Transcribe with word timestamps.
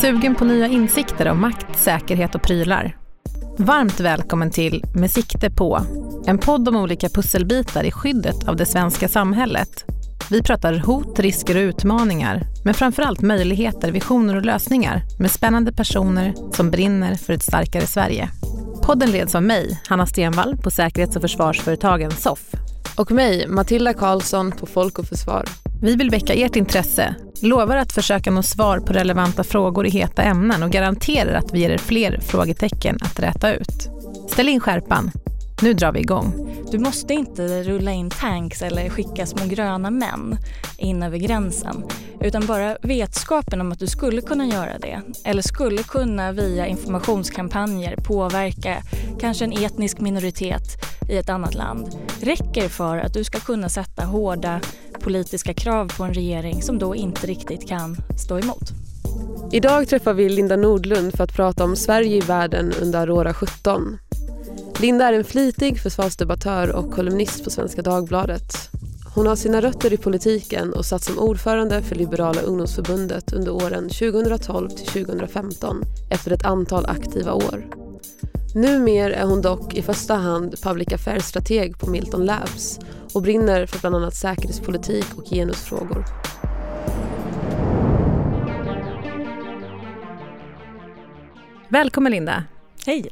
Sugen 0.00 0.34
på 0.34 0.44
nya 0.44 0.66
insikter 0.66 1.28
om 1.28 1.40
makt, 1.40 1.78
säkerhet 1.78 2.34
och 2.34 2.42
prylar? 2.42 2.96
Varmt 3.58 4.00
välkommen 4.00 4.50
till 4.50 4.84
Med 4.94 5.10
sikte 5.10 5.50
på, 5.50 5.80
en 6.26 6.38
podd 6.38 6.68
om 6.68 6.76
olika 6.76 7.08
pusselbitar 7.08 7.84
i 7.84 7.90
skyddet 7.90 8.48
av 8.48 8.56
det 8.56 8.66
svenska 8.66 9.08
samhället. 9.08 9.84
Vi 10.30 10.42
pratar 10.42 10.78
hot, 10.78 11.18
risker 11.18 11.56
och 11.56 11.60
utmaningar, 11.60 12.42
men 12.64 12.74
framförallt 12.74 13.20
möjligheter, 13.20 13.92
visioner 13.92 14.36
och 14.36 14.44
lösningar 14.44 15.02
med 15.18 15.30
spännande 15.30 15.72
personer 15.72 16.34
som 16.52 16.70
brinner 16.70 17.14
för 17.14 17.32
ett 17.32 17.42
starkare 17.42 17.86
Sverige. 17.86 18.28
Podden 18.82 19.10
leds 19.10 19.34
av 19.34 19.42
mig, 19.42 19.80
Hanna 19.88 20.06
Stenvall 20.06 20.56
på 20.56 20.70
säkerhets 20.70 21.16
och 21.16 21.22
försvarsföretagen 21.22 22.10
SOFF. 22.10 22.54
Och 22.96 23.10
mig, 23.10 23.48
Matilda 23.48 23.94
Karlsson 23.94 24.52
på 24.52 24.66
Folk 24.66 24.98
och 24.98 25.06
Försvar. 25.06 25.44
Vi 25.82 25.96
vill 25.96 26.10
väcka 26.10 26.34
ert 26.34 26.56
intresse, 26.56 27.14
lovar 27.42 27.76
att 27.76 27.92
försöka 27.92 28.30
nå 28.30 28.42
svar 28.42 28.80
på 28.80 28.92
relevanta 28.92 29.44
frågor 29.44 29.86
i 29.86 29.90
heta 29.90 30.22
ämnen 30.22 30.62
och 30.62 30.70
garanterar 30.70 31.34
att 31.34 31.54
vi 31.54 31.60
ger 31.60 31.70
er 31.70 31.78
fler 31.78 32.20
frågetecken 32.20 32.98
att 33.00 33.20
räta 33.20 33.54
ut. 33.54 33.88
Ställ 34.30 34.48
in 34.48 34.60
skärpan. 34.60 35.10
Nu 35.62 35.74
drar 35.74 35.92
vi 35.92 36.00
igång. 36.00 36.32
Du 36.70 36.78
måste 36.78 37.14
inte 37.14 37.62
rulla 37.62 37.92
in 37.92 38.10
tanks 38.10 38.62
eller 38.62 38.88
skicka 38.88 39.26
små 39.26 39.46
gröna 39.46 39.90
män 39.90 40.36
in 40.78 41.02
över 41.02 41.18
gränsen. 41.18 41.84
Utan 42.20 42.46
bara 42.46 42.76
vetskapen 42.82 43.60
om 43.60 43.72
att 43.72 43.78
du 43.78 43.86
skulle 43.86 44.20
kunna 44.20 44.46
göra 44.46 44.78
det 44.78 45.00
eller 45.24 45.42
skulle 45.42 45.82
kunna 45.82 46.32
via 46.32 46.66
informationskampanjer 46.66 47.96
påverka 47.96 48.76
kanske 49.20 49.44
en 49.44 49.52
etnisk 49.52 50.00
minoritet 50.00 50.62
i 51.08 51.16
ett 51.16 51.28
annat 51.28 51.54
land 51.54 51.96
räcker 52.20 52.68
för 52.68 52.98
att 52.98 53.14
du 53.14 53.24
ska 53.24 53.38
kunna 53.38 53.68
sätta 53.68 54.04
hårda 54.04 54.60
politiska 55.08 55.54
krav 55.54 55.92
på 55.96 56.04
en 56.04 56.14
regering 56.14 56.62
som 56.62 56.78
då 56.78 56.94
inte 56.94 57.26
riktigt 57.26 57.68
kan 57.68 57.96
stå 58.18 58.38
emot. 58.38 58.70
Idag 59.52 59.88
träffar 59.88 60.14
vi 60.14 60.28
Linda 60.28 60.56
Nordlund 60.56 61.16
för 61.16 61.24
att 61.24 61.36
prata 61.36 61.64
om 61.64 61.76
Sverige 61.76 62.16
i 62.16 62.20
världen 62.20 62.72
under 62.82 62.98
Aurora 63.00 63.34
17. 63.34 63.98
Linda 64.80 65.04
är 65.04 65.12
en 65.12 65.24
flitig 65.24 65.80
försvarsdebattör 65.80 66.76
och 66.76 66.92
kolumnist 66.92 67.44
på 67.44 67.50
Svenska 67.50 67.82
Dagbladet. 67.82 68.70
Hon 69.14 69.26
har 69.26 69.36
sina 69.36 69.60
rötter 69.60 69.92
i 69.92 69.96
politiken 69.96 70.72
och 70.72 70.86
satt 70.86 71.02
som 71.02 71.18
ordförande 71.18 71.82
för 71.82 71.94
Liberala 71.94 72.40
ungdomsförbundet 72.40 73.32
under 73.32 73.52
åren 73.52 73.88
2012 73.88 74.68
till 74.68 74.86
2015 74.86 75.84
efter 76.10 76.30
ett 76.30 76.44
antal 76.44 76.86
aktiva 76.86 77.32
år. 77.32 77.64
Numer 78.54 79.10
är 79.10 79.24
hon 79.24 79.42
dock 79.42 79.74
i 79.74 79.82
första 79.82 80.14
hand 80.14 80.62
public 80.62 80.88
affairs-strateg 80.88 81.78
på 81.78 81.90
Milton 81.90 82.26
Labs 82.26 82.80
och 83.14 83.22
brinner 83.22 83.66
för 83.66 83.80
bland 83.80 83.96
annat 83.96 84.14
säkerhetspolitik 84.14 85.06
och 85.16 85.24
genusfrågor. 85.24 86.04
Välkommen 91.68 92.12
Linda. 92.12 92.44
Hej. 92.86 93.10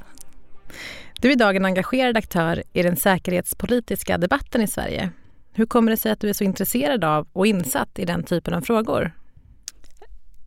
Du 1.20 1.28
är 1.28 1.32
idag 1.32 1.56
en 1.56 1.64
engagerad 1.64 2.16
aktör 2.16 2.62
i 2.72 2.82
den 2.82 2.96
säkerhetspolitiska 2.96 4.18
debatten 4.18 4.62
i 4.62 4.66
Sverige. 4.66 5.10
Hur 5.52 5.66
kommer 5.66 5.90
det 5.90 5.96
sig 5.96 6.12
att 6.12 6.20
du 6.20 6.28
är 6.28 6.32
så 6.32 6.44
intresserad 6.44 7.04
av 7.04 7.28
och 7.32 7.46
insatt 7.46 7.98
i 7.98 8.04
den 8.04 8.22
typen 8.22 8.54
av 8.54 8.60
frågor? 8.60 9.12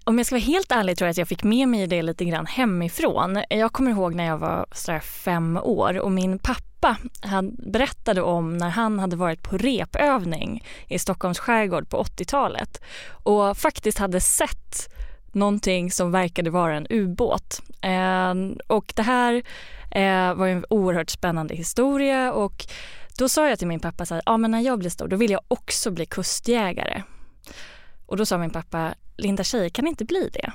Om 0.10 0.18
jag 0.18 0.26
ska 0.26 0.36
vara 0.36 0.44
helt 0.44 0.72
ärlig 0.72 0.98
tror 0.98 1.06
jag 1.06 1.12
att 1.12 1.18
jag 1.18 1.28
fick 1.28 1.44
med 1.44 1.68
mig 1.68 1.88
det 1.88 2.02
lite 2.02 2.26
grann 2.26 2.46
hemifrån. 2.46 3.44
Jag 3.50 3.74
kommer 3.74 3.92
ihåg 3.92 4.16
när 4.16 4.26
jag 4.26 4.38
var 4.38 4.66
sådär 4.72 5.00
fem 5.00 5.58
år 5.58 6.00
och 6.00 6.12
min 6.12 6.40
pappa 6.40 6.98
han 7.22 7.56
berättade 7.58 8.22
om 8.22 8.58
när 8.58 8.70
han 8.70 9.00
hade 9.00 9.16
varit 9.16 9.44
på 9.44 9.58
repövning 9.58 10.64
i 10.88 11.00
Stockholms 11.00 11.40
skärgård 11.40 11.90
på 11.90 12.04
80-talet 12.04 12.82
och 13.12 13.58
faktiskt 13.58 13.98
hade 13.98 14.22
sett 14.22 14.94
någonting 15.32 15.92
som 15.92 16.12
verkade 16.12 16.50
vara 16.50 16.76
en 16.76 16.88
ubåt. 16.90 17.62
Eh, 17.82 18.34
och 18.68 18.94
det 18.96 19.04
här 19.04 19.34
eh, 19.92 20.34
var 20.34 20.48
en 20.48 20.66
oerhört 20.70 21.10
spännande 21.10 21.56
historia 21.56 22.34
och 22.34 22.66
då 23.18 23.30
sa 23.30 23.50
jag 23.50 23.60
till 23.60 23.68
min 23.68 23.80
pappa 23.80 24.04
att 24.04 24.22
ja, 24.26 24.38
när 24.38 24.62
jag 24.62 24.80
blir 24.80 24.90
stor 24.90 25.08
då 25.08 25.16
vill 25.16 25.32
jag 25.32 25.42
också 25.48 25.92
bli 25.92 26.06
kustjägare. 26.06 27.04
Och 28.10 28.18
då 28.18 28.26
sa 28.26 28.38
min 28.38 28.50
pappa, 28.50 28.94
Linda 29.18 29.44
tjejer 29.44 29.70
kan 29.70 29.88
inte 29.88 30.06
bli 30.06 30.30
det. 30.34 30.52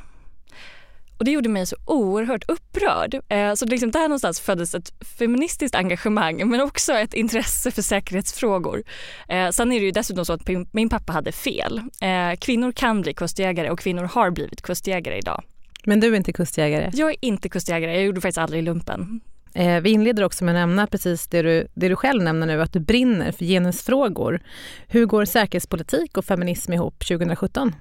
Och 1.18 1.24
det 1.24 1.30
gjorde 1.30 1.48
mig 1.48 1.66
så 1.66 1.76
oerhört 1.84 2.44
upprörd. 2.48 3.20
Eh, 3.28 3.54
så 3.54 3.66
liksom 3.66 3.90
där 3.90 4.08
någonstans 4.08 4.40
föddes 4.40 4.74
ett 4.74 4.92
feministiskt 5.18 5.74
engagemang 5.74 6.48
men 6.50 6.60
också 6.60 6.92
ett 6.92 7.14
intresse 7.14 7.70
för 7.70 7.82
säkerhetsfrågor. 7.82 8.82
Eh, 9.28 9.50
sen 9.50 9.72
är 9.72 9.80
det 9.80 9.84
ju 9.84 9.90
dessutom 9.90 10.24
så 10.24 10.32
att 10.32 10.48
min 10.72 10.88
pappa 10.88 11.12
hade 11.12 11.32
fel. 11.32 11.82
Eh, 12.00 12.36
kvinnor 12.38 12.72
kan 12.72 13.00
bli 13.00 13.14
kustjägare 13.14 13.70
och 13.70 13.78
kvinnor 13.78 14.04
har 14.04 14.30
blivit 14.30 14.62
kustjägare 14.62 15.18
idag. 15.18 15.42
Men 15.84 16.00
du 16.00 16.12
är 16.12 16.16
inte 16.16 16.32
kustjägare? 16.32 16.90
Jag 16.94 17.10
är 17.10 17.16
inte 17.20 17.48
kustjägare. 17.48 17.94
Jag 17.94 18.04
gjorde 18.04 18.20
faktiskt 18.20 18.38
aldrig 18.38 18.62
lumpen. 18.62 19.20
Eh, 19.54 19.80
vi 19.80 19.90
inleder 19.90 20.24
också 20.24 20.44
med 20.44 20.52
att 20.52 20.60
nämna 20.60 20.86
precis 20.86 21.26
det 21.26 21.42
du, 21.42 21.68
det 21.74 21.88
du 21.88 21.96
själv 21.96 22.22
nämner 22.22 22.46
nu, 22.46 22.62
att 22.62 22.72
du 22.72 22.80
brinner 22.80 23.32
för 23.32 23.44
genusfrågor. 23.44 24.42
Hur 24.88 25.06
går 25.06 25.24
säkerhetspolitik 25.24 26.16
och 26.16 26.24
feminism 26.24 26.72
ihop 26.72 27.06
2017? 27.08 27.74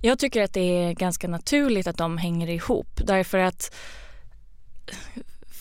Jag 0.00 0.18
tycker 0.18 0.42
att 0.42 0.54
det 0.54 0.60
är 0.60 0.92
ganska 0.92 1.28
naturligt 1.28 1.86
att 1.86 1.98
de 1.98 2.18
hänger 2.18 2.50
ihop 2.50 3.00
därför 3.06 3.38
att 3.38 3.74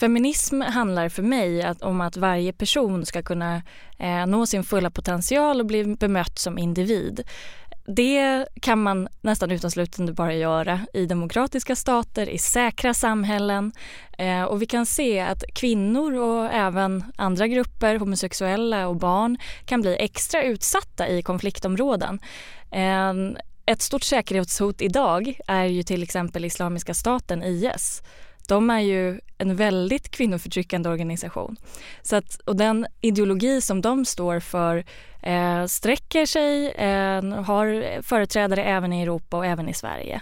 Feminism 0.02 0.62
handlar 0.62 1.10
för 1.10 1.24
mig 1.24 1.64
att, 1.64 1.82
om 1.82 2.02
att 2.02 2.18
varje 2.18 2.54
person 2.54 3.06
ska 3.06 3.22
kunna 3.22 3.62
eh, 4.00 4.26
nå 4.26 4.46
sin 4.46 4.64
fulla 4.64 4.90
potential 4.90 5.60
och 5.60 5.66
bli 5.66 5.96
bemött 5.96 6.40
som 6.40 6.58
individ. 6.58 7.24
Det 7.96 8.46
kan 8.62 8.84
man 8.84 9.08
nästan 9.22 9.52
uteslutande 9.52 10.14
bara 10.14 10.34
göra 10.34 10.80
i 10.94 11.06
demokratiska 11.06 11.76
stater, 11.76 12.30
i 12.30 12.38
säkra 12.38 12.94
samhällen. 12.94 13.72
Eh, 14.18 14.44
och 14.44 14.62
vi 14.62 14.66
kan 14.66 14.86
se 14.86 15.20
att 15.20 15.44
kvinnor 15.54 16.14
och 16.14 16.54
även 16.54 17.04
andra 17.16 17.48
grupper, 17.48 17.96
homosexuella 17.96 18.88
och 18.88 18.96
barn, 18.96 19.38
kan 19.66 19.82
bli 19.82 19.96
extra 20.00 20.44
utsatta 20.44 21.08
i 21.08 21.22
konfliktområden. 21.22 22.20
Eh, 22.72 23.14
ett 23.66 23.82
stort 23.82 24.04
säkerhetshot 24.04 24.82
idag 24.82 25.40
är 25.48 25.66
ju 25.66 25.84
till 25.84 26.04
exempel 26.04 26.46
Islamiska 26.46 26.94
staten, 26.94 27.44
IS. 27.44 28.02
De 28.52 28.70
är 28.70 28.80
ju 28.80 29.20
en 29.38 29.56
väldigt 29.56 30.12
kvinnoförtryckande 30.12 30.90
organisation. 30.90 31.58
Så 32.02 32.16
att, 32.16 32.40
och 32.46 32.56
den 32.56 32.88
ideologi 33.02 33.62
som 33.62 33.82
de 33.82 34.06
står 34.06 34.40
för 34.40 34.84
eh, 35.22 35.66
sträcker 35.66 36.26
sig, 36.26 36.72
eh, 36.72 37.44
har 37.44 38.02
företrädare 38.02 38.64
även 38.64 38.94
i 38.94 39.02
Europa 39.02 39.38
och 39.38 39.46
även 39.46 39.70
i 39.70 39.74
Sverige. 39.74 40.22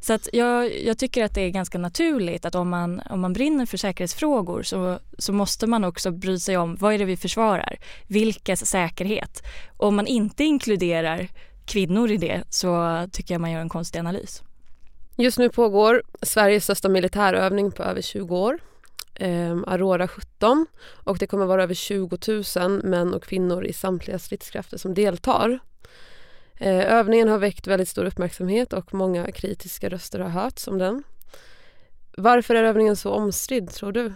Så 0.00 0.12
att 0.12 0.28
jag, 0.32 0.84
jag, 0.84 0.98
tycker 0.98 1.24
att 1.24 1.34
det 1.34 1.40
är 1.40 1.50
ganska 1.50 1.78
naturligt 1.78 2.44
att 2.44 2.54
om 2.54 2.68
man, 2.68 3.00
om 3.10 3.20
man 3.20 3.32
brinner 3.32 3.66
för 3.66 3.76
säkerhetsfrågor 3.76 4.62
så, 4.62 4.98
så 5.18 5.32
måste 5.32 5.66
man 5.66 5.84
också 5.84 6.10
bry 6.10 6.38
sig 6.38 6.56
om 6.56 6.76
vad 6.76 6.94
är 6.94 6.98
det 6.98 7.04
vi 7.04 7.16
försvarar? 7.16 7.78
vilkas 8.06 8.66
säkerhet? 8.66 9.42
Om 9.76 9.96
man 9.96 10.06
inte 10.06 10.44
inkluderar 10.44 11.28
kvinnor 11.66 12.10
i 12.10 12.16
det 12.16 12.42
så 12.50 13.06
tycker 13.12 13.34
jag 13.34 13.40
man 13.40 13.50
gör 13.50 13.60
en 13.60 13.68
konstig 13.68 13.98
analys. 13.98 14.42
Just 15.18 15.38
nu 15.38 15.48
pågår 15.48 16.02
Sveriges 16.22 16.64
största 16.64 16.88
militärövning 16.88 17.72
på 17.72 17.82
över 17.82 18.02
20 18.02 18.36
år. 18.38 18.58
Eh, 19.14 19.56
Aurora 19.66 20.08
17 20.08 20.66
och 21.04 21.18
det 21.18 21.26
kommer 21.26 21.46
vara 21.46 21.62
över 21.62 21.74
20 21.74 22.18
000 22.56 22.84
män 22.84 23.14
och 23.14 23.22
kvinnor 23.22 23.64
i 23.64 23.72
samtliga 23.72 24.18
stridskrafter 24.18 24.78
som 24.78 24.94
deltar. 24.94 25.58
Eh, 26.54 26.92
övningen 26.92 27.28
har 27.28 27.38
väckt 27.38 27.66
väldigt 27.66 27.88
stor 27.88 28.04
uppmärksamhet 28.04 28.72
och 28.72 28.94
många 28.94 29.32
kritiska 29.32 29.88
röster 29.88 30.18
har 30.18 30.28
hörts 30.28 30.68
om 30.68 30.78
den. 30.78 31.02
Varför 32.16 32.54
är 32.54 32.64
övningen 32.64 32.96
så 32.96 33.10
omstridd 33.10 33.70
tror 33.70 33.92
du? 33.92 34.12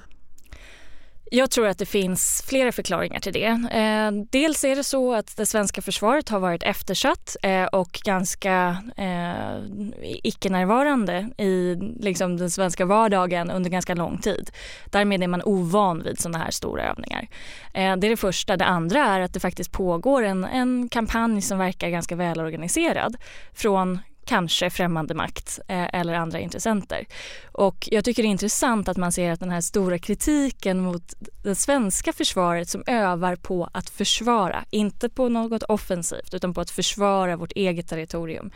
Jag 1.33 1.51
tror 1.51 1.67
att 1.67 1.79
det 1.79 1.87
finns 1.87 2.45
flera 2.47 2.73
förklaringar 2.73 3.21
till 3.21 3.33
det. 3.33 3.47
Eh, 3.73 4.11
dels 4.31 4.65
är 4.65 4.77
det 4.77 4.85
så 4.85 5.15
att 5.15 5.37
det 5.37 5.47
svenska 5.47 5.83
försvaret 5.83 6.29
har 6.29 6.41
varit 6.41 6.63
eftersatt 6.63 7.37
eh, 7.43 7.65
och 7.65 8.01
ganska 8.05 8.77
eh, 8.97 9.63
icke-närvarande 10.03 11.29
i 11.39 11.75
liksom, 12.01 12.37
den 12.37 12.51
svenska 12.51 12.85
vardagen 12.85 13.51
under 13.51 13.71
ganska 13.71 13.95
lång 13.95 14.19
tid. 14.19 14.51
Därmed 14.87 15.23
är 15.23 15.29
man 15.29 15.43
ovan 15.43 16.03
vid 16.03 16.21
sådana 16.21 16.39
här 16.39 16.51
stora 16.51 16.91
övningar. 16.91 17.29
Eh, 17.75 17.97
det 17.97 18.07
är 18.07 18.11
det 18.11 18.17
första. 18.17 18.57
Det 18.57 18.65
andra 18.65 19.05
är 19.05 19.21
att 19.21 19.35
det 19.35 19.41
faktiskt 19.41 19.73
pågår 19.73 20.23
en, 20.23 20.45
en 20.45 20.89
kampanj 20.89 21.43
som 21.43 21.59
verkar 21.59 21.89
ganska 21.89 22.17
välorganiserad 22.17 23.17
från 23.53 23.99
kanske 24.31 24.71
främmande 24.71 25.15
makt 25.15 25.61
eh, 25.69 25.95
eller 25.95 26.15
andra 26.15 26.39
intressenter. 26.41 27.07
Och 27.53 27.89
jag 27.91 28.05
tycker 28.05 28.23
det 28.23 28.29
är 28.29 28.31
intressant 28.31 28.89
att 28.89 28.97
man 28.97 29.13
ser 29.13 29.33
att 29.33 29.41
den 29.41 29.51
här 29.51 29.61
stora 29.61 29.99
kritiken 29.99 30.81
mot 30.81 31.15
det 31.43 31.55
svenska 31.55 32.13
försvaret 32.13 32.69
som 32.69 32.83
övar 32.87 33.37
på 33.37 33.69
att 33.73 33.91
försvara, 33.91 34.65
inte 34.71 35.09
på 35.09 35.29
något 35.29 35.63
offensivt 35.63 36.35
utan 36.35 36.55
på 36.55 36.61
att 36.61 36.71
försvara 36.71 37.37
vårt 37.37 37.53
eget 37.53 37.89
territorium, 37.89 38.51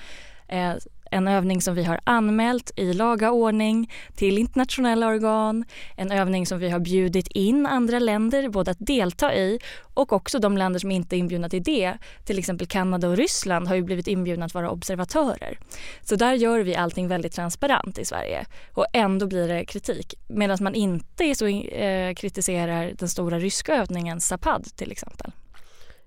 eh, 0.48 0.74
en 1.14 1.28
övning 1.28 1.60
som 1.60 1.74
vi 1.74 1.84
har 1.84 2.00
anmält 2.04 2.70
i 2.76 2.92
laga 2.92 3.30
ordning 3.30 3.92
till 4.14 4.38
internationella 4.38 5.08
organ, 5.08 5.64
en 5.96 6.12
övning 6.12 6.46
som 6.46 6.58
vi 6.58 6.70
har 6.70 6.78
bjudit 6.78 7.28
in 7.28 7.66
andra 7.66 7.98
länder 7.98 8.48
både 8.48 8.70
att 8.70 8.76
delta 8.80 9.34
i 9.34 9.58
och 9.94 10.12
också 10.12 10.38
de 10.38 10.56
länder 10.56 10.80
som 10.80 10.90
inte 10.90 11.16
är 11.16 11.18
inbjudna 11.18 11.48
till 11.48 11.62
det, 11.62 11.94
till 12.24 12.38
exempel 12.38 12.66
Kanada 12.66 13.08
och 13.08 13.16
Ryssland 13.16 13.68
har 13.68 13.74
ju 13.74 13.82
blivit 13.82 14.06
inbjudna 14.06 14.46
att 14.46 14.54
vara 14.54 14.70
observatörer. 14.70 15.58
Så 16.02 16.16
där 16.16 16.32
gör 16.32 16.60
vi 16.60 16.76
allting 16.76 17.08
väldigt 17.08 17.32
transparent 17.32 17.98
i 17.98 18.04
Sverige 18.04 18.46
och 18.72 18.86
ändå 18.92 19.26
blir 19.26 19.48
det 19.48 19.64
kritik. 19.64 20.14
Medan 20.28 20.58
man 20.60 20.74
inte 20.74 21.24
är 21.24 21.34
så, 21.34 21.46
eh, 21.46 22.14
kritiserar 22.14 22.92
den 22.98 23.08
stora 23.08 23.38
ryska 23.38 23.74
övningen 23.74 24.20
Zapad 24.20 24.64
till 24.76 24.92
exempel. 24.92 25.32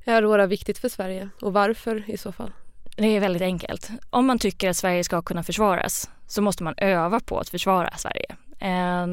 Är 0.06 0.14
Aurora 0.14 0.46
viktigt 0.46 0.78
för 0.78 0.90
Sverige 0.90 1.30
och 1.42 1.54
varför 1.54 2.04
i 2.08 2.18
så 2.18 2.32
fall? 2.32 2.52
Det 2.98 3.08
är 3.08 3.20
väldigt 3.20 3.42
enkelt. 3.42 3.90
Om 4.10 4.28
man 4.28 4.40
tycker 4.40 4.70
att 4.70 4.78
Sverige 4.78 5.04
ska 5.04 5.22
kunna 5.22 5.44
försvaras 5.44 6.10
så 6.28 6.42
måste 6.42 6.64
man 6.64 6.74
öva 6.78 7.20
på 7.20 7.40
att 7.40 7.50
försvara 7.50 7.94
Sverige. 7.98 8.36
Eh, 8.60 9.08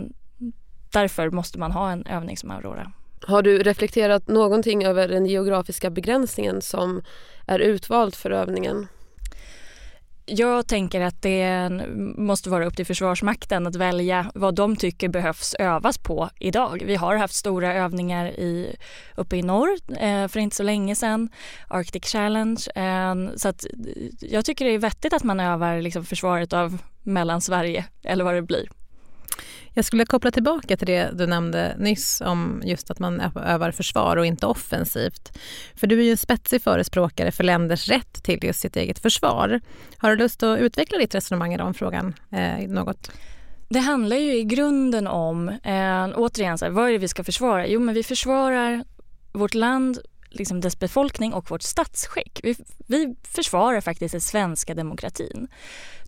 därför 0.92 1.30
måste 1.30 1.58
man 1.58 1.72
ha 1.72 1.90
en 1.90 2.06
övning 2.06 2.36
som 2.36 2.50
Aurora. 2.50 2.92
Har 3.26 3.42
du 3.42 3.58
reflekterat 3.58 4.28
någonting 4.28 4.84
över 4.84 5.08
den 5.08 5.26
geografiska 5.26 5.90
begränsningen 5.90 6.62
som 6.62 7.02
är 7.46 7.58
utvald 7.58 8.14
för 8.14 8.30
övningen? 8.30 8.88
Jag 10.26 10.66
tänker 10.66 11.00
att 11.00 11.22
det 11.22 11.70
måste 12.16 12.50
vara 12.50 12.66
upp 12.66 12.76
till 12.76 12.86
Försvarsmakten 12.86 13.66
att 13.66 13.76
välja 13.76 14.30
vad 14.34 14.54
de 14.54 14.76
tycker 14.76 15.08
behövs 15.08 15.54
övas 15.54 15.98
på 15.98 16.30
idag. 16.38 16.82
Vi 16.86 16.94
har 16.94 17.16
haft 17.16 17.34
stora 17.34 17.74
övningar 17.74 18.26
i, 18.26 18.76
uppe 19.16 19.36
i 19.36 19.42
norr 19.42 19.78
eh, 20.00 20.28
för 20.28 20.38
inte 20.38 20.56
så 20.56 20.62
länge 20.62 20.96
sedan, 20.96 21.28
Arctic 21.68 22.04
Challenge. 22.04 22.60
Eh, 22.74 23.14
så 23.36 23.48
att 23.48 23.64
eh, 23.64 23.70
jag 24.20 24.44
tycker 24.44 24.64
det 24.64 24.70
är 24.70 24.78
vettigt 24.78 25.12
att 25.12 25.24
man 25.24 25.40
övar 25.40 25.80
liksom 25.80 26.04
försvaret 26.04 26.52
av 26.52 26.78
Mellansverige 27.02 27.84
eller 28.02 28.24
vad 28.24 28.34
det 28.34 28.42
blir. 28.42 28.68
Jag 29.72 29.84
skulle 29.84 30.04
koppla 30.04 30.30
tillbaka 30.30 30.76
till 30.76 30.86
det 30.86 31.10
du 31.14 31.26
nämnde 31.26 31.76
nyss 31.78 32.20
om 32.20 32.62
just 32.64 32.90
att 32.90 32.98
man 32.98 33.20
övar 33.36 33.70
försvar 33.70 34.16
och 34.16 34.26
inte 34.26 34.46
offensivt. 34.46 35.38
För 35.74 35.86
du 35.86 36.00
är 36.00 36.04
ju 36.04 36.10
en 36.10 36.16
spetsig 36.16 36.62
förespråkare 36.62 37.32
för 37.32 37.44
länders 37.44 37.88
rätt 37.88 38.24
till 38.24 38.44
just 38.44 38.60
sitt 38.60 38.76
eget 38.76 38.98
försvar. 38.98 39.60
Har 39.96 40.10
du 40.10 40.16
lust 40.16 40.42
att 40.42 40.58
utveckla 40.58 40.98
ditt 40.98 41.14
resonemang 41.14 41.54
i 41.54 41.56
den 41.56 41.74
frågan 41.74 42.14
eh, 42.30 42.68
något? 42.68 43.10
Det 43.68 43.78
handlar 43.78 44.16
ju 44.16 44.34
i 44.34 44.44
grunden 44.44 45.06
om, 45.06 45.48
eh, 45.48 46.08
återigen, 46.14 46.58
så 46.58 46.64
här, 46.64 46.72
vad 46.72 46.88
är 46.88 46.92
det 46.92 46.98
vi 46.98 47.08
ska 47.08 47.24
försvara? 47.24 47.66
Jo, 47.66 47.80
men 47.80 47.94
vi 47.94 48.02
försvarar 48.02 48.84
vårt 49.32 49.54
land 49.54 49.98
liksom 50.30 50.60
dess 50.60 50.78
befolkning 50.78 51.32
och 51.32 51.50
vårt 51.50 51.62
statsskick. 51.62 52.40
Vi, 52.42 52.56
vi 52.86 53.16
försvarar 53.22 53.80
faktiskt 53.80 54.12
den 54.12 54.20
svenska 54.20 54.74
demokratin. 54.74 55.48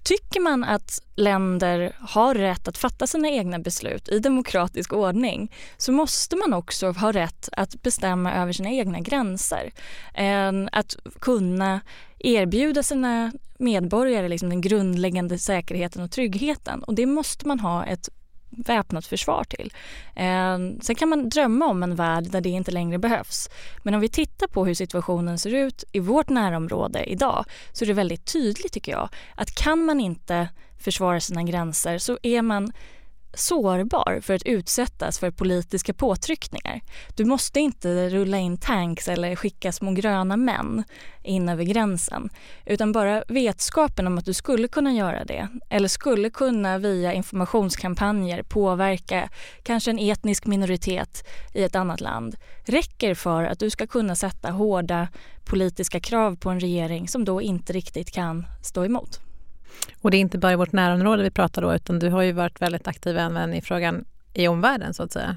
Tycker 0.06 0.40
man 0.40 0.64
att 0.64 1.02
länder 1.16 1.96
har 2.00 2.34
rätt 2.34 2.68
att 2.68 2.78
fatta 2.78 3.06
sina 3.06 3.28
egna 3.28 3.58
beslut 3.58 4.08
i 4.08 4.18
demokratisk 4.18 4.92
ordning 4.92 5.52
så 5.76 5.92
måste 5.92 6.36
man 6.36 6.52
också 6.52 6.90
ha 6.90 7.12
rätt 7.12 7.48
att 7.52 7.82
bestämma 7.82 8.34
över 8.34 8.52
sina 8.52 8.70
egna 8.70 9.00
gränser. 9.00 9.72
Ehm, 10.14 10.68
att 10.72 10.96
kunna 11.20 11.80
erbjuda 12.18 12.82
sina 12.82 13.32
medborgare 13.58 14.28
liksom 14.28 14.48
den 14.48 14.60
grundläggande 14.60 15.38
säkerheten 15.38 16.02
och 16.02 16.10
tryggheten. 16.10 16.82
Och 16.82 16.94
det 16.94 17.06
måste 17.06 17.48
man 17.48 17.60
ha 17.60 17.84
ett 17.84 18.08
väpnat 18.50 19.06
försvar 19.06 19.44
till. 19.44 19.72
Eh, 20.14 20.58
sen 20.80 20.94
kan 20.96 21.08
man 21.08 21.28
drömma 21.28 21.66
om 21.66 21.82
en 21.82 21.96
värld 21.96 22.24
där 22.30 22.40
det 22.40 22.48
inte 22.48 22.70
längre 22.70 22.98
behövs. 22.98 23.48
Men 23.82 23.94
om 23.94 24.00
vi 24.00 24.08
tittar 24.08 24.46
på 24.46 24.66
hur 24.66 24.74
situationen 24.74 25.38
ser 25.38 25.54
ut 25.54 25.84
i 25.92 25.98
vårt 25.98 26.28
närområde 26.28 27.04
idag 27.04 27.44
så 27.72 27.84
är 27.84 27.86
det 27.86 27.92
väldigt 27.92 28.32
tydligt 28.32 28.72
tycker 28.72 28.92
jag 28.92 29.08
att 29.34 29.54
kan 29.54 29.84
man 29.84 30.00
inte 30.00 30.48
försvara 30.78 31.20
sina 31.20 31.42
gränser 31.42 31.98
så 31.98 32.18
är 32.22 32.42
man 32.42 32.72
sårbar 33.36 34.20
för 34.22 34.34
att 34.34 34.42
utsättas 34.42 35.18
för 35.18 35.30
politiska 35.30 35.94
påtryckningar. 35.94 36.80
Du 37.16 37.24
måste 37.24 37.60
inte 37.60 38.08
rulla 38.08 38.38
in 38.38 38.58
tanks 38.58 39.08
eller 39.08 39.36
skicka 39.36 39.72
små 39.72 39.92
gröna 39.92 40.36
män 40.36 40.84
in 41.22 41.48
över 41.48 41.64
gränsen 41.64 42.28
utan 42.64 42.92
bara 42.92 43.24
vetskapen 43.28 44.06
om 44.06 44.18
att 44.18 44.24
du 44.24 44.34
skulle 44.34 44.68
kunna 44.68 44.92
göra 44.92 45.24
det 45.24 45.48
eller 45.70 45.88
skulle 45.88 46.30
kunna 46.30 46.78
via 46.78 47.12
informationskampanjer 47.12 48.42
påverka 48.42 49.28
kanske 49.62 49.90
en 49.90 49.98
etnisk 49.98 50.46
minoritet 50.46 51.28
i 51.54 51.62
ett 51.62 51.74
annat 51.76 52.00
land 52.00 52.36
räcker 52.64 53.14
för 53.14 53.44
att 53.44 53.58
du 53.58 53.70
ska 53.70 53.86
kunna 53.86 54.16
sätta 54.16 54.50
hårda 54.50 55.08
politiska 55.44 56.00
krav 56.00 56.36
på 56.36 56.50
en 56.50 56.60
regering 56.60 57.08
som 57.08 57.24
då 57.24 57.42
inte 57.42 57.72
riktigt 57.72 58.12
kan 58.12 58.46
stå 58.62 58.84
emot. 58.84 59.25
Och 60.02 60.10
det 60.10 60.16
är 60.16 60.20
inte 60.20 60.38
bara 60.38 60.52
i 60.52 60.56
vårt 60.56 60.72
närområde 60.72 61.22
vi 61.22 61.30
pratar 61.30 61.62
då 61.62 61.74
utan 61.74 61.98
du 61.98 62.08
har 62.08 62.22
ju 62.22 62.32
varit 62.32 62.62
väldigt 62.62 62.88
aktiv 62.88 63.18
även 63.18 63.54
i 63.54 63.60
frågan 63.60 64.04
i 64.34 64.48
omvärlden 64.48 64.94
så 64.94 65.02
att 65.02 65.12
säga. 65.12 65.36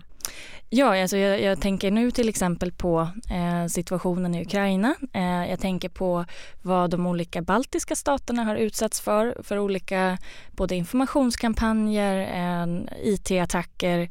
Ja, 0.71 1.01
alltså 1.01 1.18
jag, 1.18 1.41
jag 1.41 1.62
tänker 1.62 1.91
nu 1.91 2.12
till 2.12 2.30
exempel 2.30 2.71
på 2.71 3.09
eh, 3.30 3.68
situationen 3.68 4.36
i 4.36 4.41
Ukraina. 4.41 4.95
Eh, 5.13 5.50
jag 5.50 5.59
tänker 5.59 5.89
på 5.89 6.25
vad 6.62 6.89
de 6.89 7.07
olika 7.07 7.41
baltiska 7.41 7.95
staterna 7.95 8.44
har 8.44 8.56
utsatts 8.56 9.01
för, 9.01 9.38
för 9.44 9.59
olika 9.59 10.18
både 10.51 10.75
informationskampanjer, 10.75 12.18
eh, 12.18 12.68
IT-attacker 13.03 14.09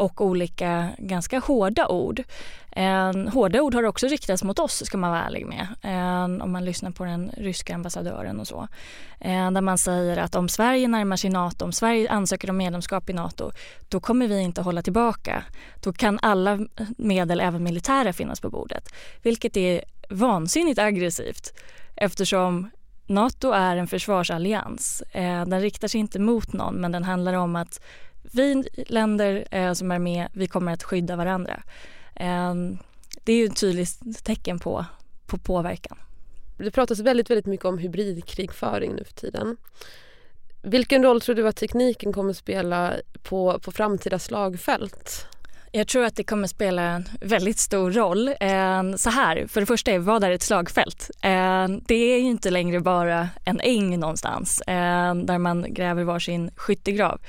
och 0.00 0.20
olika 0.20 0.88
ganska 0.98 1.38
hårda 1.38 1.88
ord. 1.88 2.22
Hårda 3.32 3.62
ord 3.62 3.74
har 3.74 3.82
också 3.82 4.06
riktats 4.06 4.42
mot 4.42 4.58
oss 4.58 4.86
ska 4.86 4.98
man 4.98 5.10
vara 5.10 5.22
ärlig 5.22 5.46
med. 5.46 5.66
Om 6.42 6.52
man 6.52 6.64
lyssnar 6.64 6.90
på 6.90 7.04
den 7.04 7.30
ryska 7.36 7.74
ambassadören 7.74 8.40
och 8.40 8.46
så. 8.46 8.68
Där 9.52 9.60
man 9.60 9.78
säger 9.78 10.16
att 10.16 10.34
om 10.34 10.48
Sverige 10.48 10.88
närmar 10.88 11.16
sig 11.16 11.30
Nato, 11.30 11.64
om 11.64 11.72
Sverige 11.72 12.10
ansöker 12.10 12.50
om 12.50 12.56
medlemskap 12.56 13.10
i 13.10 13.12
Nato, 13.12 13.50
då 13.88 14.00
kommer 14.00 14.28
vi 14.28 14.40
inte 14.40 14.62
hålla 14.62 14.82
tillbaka. 14.82 15.44
Då 15.80 15.92
kan 15.92 16.18
alla 16.22 16.58
medel, 16.98 17.40
även 17.40 17.62
militära, 17.62 18.12
finnas 18.12 18.40
på 18.40 18.50
bordet. 18.50 18.88
Vilket 19.22 19.56
är 19.56 19.84
vansinnigt 20.10 20.78
aggressivt 20.78 21.52
eftersom 21.96 22.70
Nato 23.06 23.50
är 23.50 23.76
en 23.76 23.86
försvarsallians. 23.86 25.02
Eh, 25.12 25.46
den 25.46 25.60
riktar 25.60 25.88
sig 25.88 26.00
inte 26.00 26.18
mot 26.18 26.52
någon 26.52 26.74
men 26.74 26.92
den 26.92 27.04
handlar 27.04 27.34
om 27.34 27.56
att 27.56 27.80
vi 28.32 28.64
länder 28.86 29.44
eh, 29.50 29.72
som 29.72 29.90
är 29.90 29.98
med, 29.98 30.28
vi 30.32 30.46
kommer 30.46 30.72
att 30.72 30.82
skydda 30.82 31.16
varandra. 31.16 31.62
Eh, 32.14 32.54
det 33.24 33.32
är 33.32 33.36
ju 33.36 33.44
ett 33.44 33.60
tydligt 33.60 34.24
tecken 34.24 34.58
på, 34.58 34.84
på 35.26 35.38
påverkan. 35.38 35.98
Det 36.58 36.70
pratas 36.70 36.98
väldigt, 36.98 37.30
väldigt 37.30 37.46
mycket 37.46 37.66
om 37.66 37.78
hybridkrigföring 37.78 38.94
nu 38.94 39.04
för 39.04 39.12
tiden. 39.12 39.56
Vilken 40.62 41.02
roll 41.02 41.20
tror 41.20 41.34
du 41.34 41.48
att 41.48 41.56
tekniken 41.56 42.12
kommer 42.12 42.30
att 42.30 42.36
spela 42.36 42.94
på, 43.22 43.58
på 43.58 43.72
framtida 43.72 44.18
slagfält? 44.18 45.26
Jag 45.72 45.88
tror 45.88 46.04
att 46.04 46.16
det 46.16 46.24
kommer 46.24 46.46
spela 46.46 46.82
en 46.82 47.04
väldigt 47.20 47.58
stor 47.58 47.90
roll. 47.90 48.28
Eh, 48.28 48.96
så 48.96 49.10
här, 49.10 49.46
för 49.46 49.60
det 49.60 49.66
första, 49.66 49.90
är 49.90 49.98
vad 49.98 50.24
är 50.24 50.30
ett 50.30 50.42
slagfält? 50.42 51.10
Eh, 51.22 51.68
det 51.86 51.94
är 51.94 52.18
ju 52.18 52.26
inte 52.26 52.50
längre 52.50 52.80
bara 52.80 53.28
en 53.44 53.60
äng 53.60 54.00
någonstans 54.00 54.60
eh, 54.60 55.14
där 55.14 55.38
man 55.38 55.74
gräver 55.74 56.04
varsin 56.04 56.50
skyttegrav. 56.56 57.20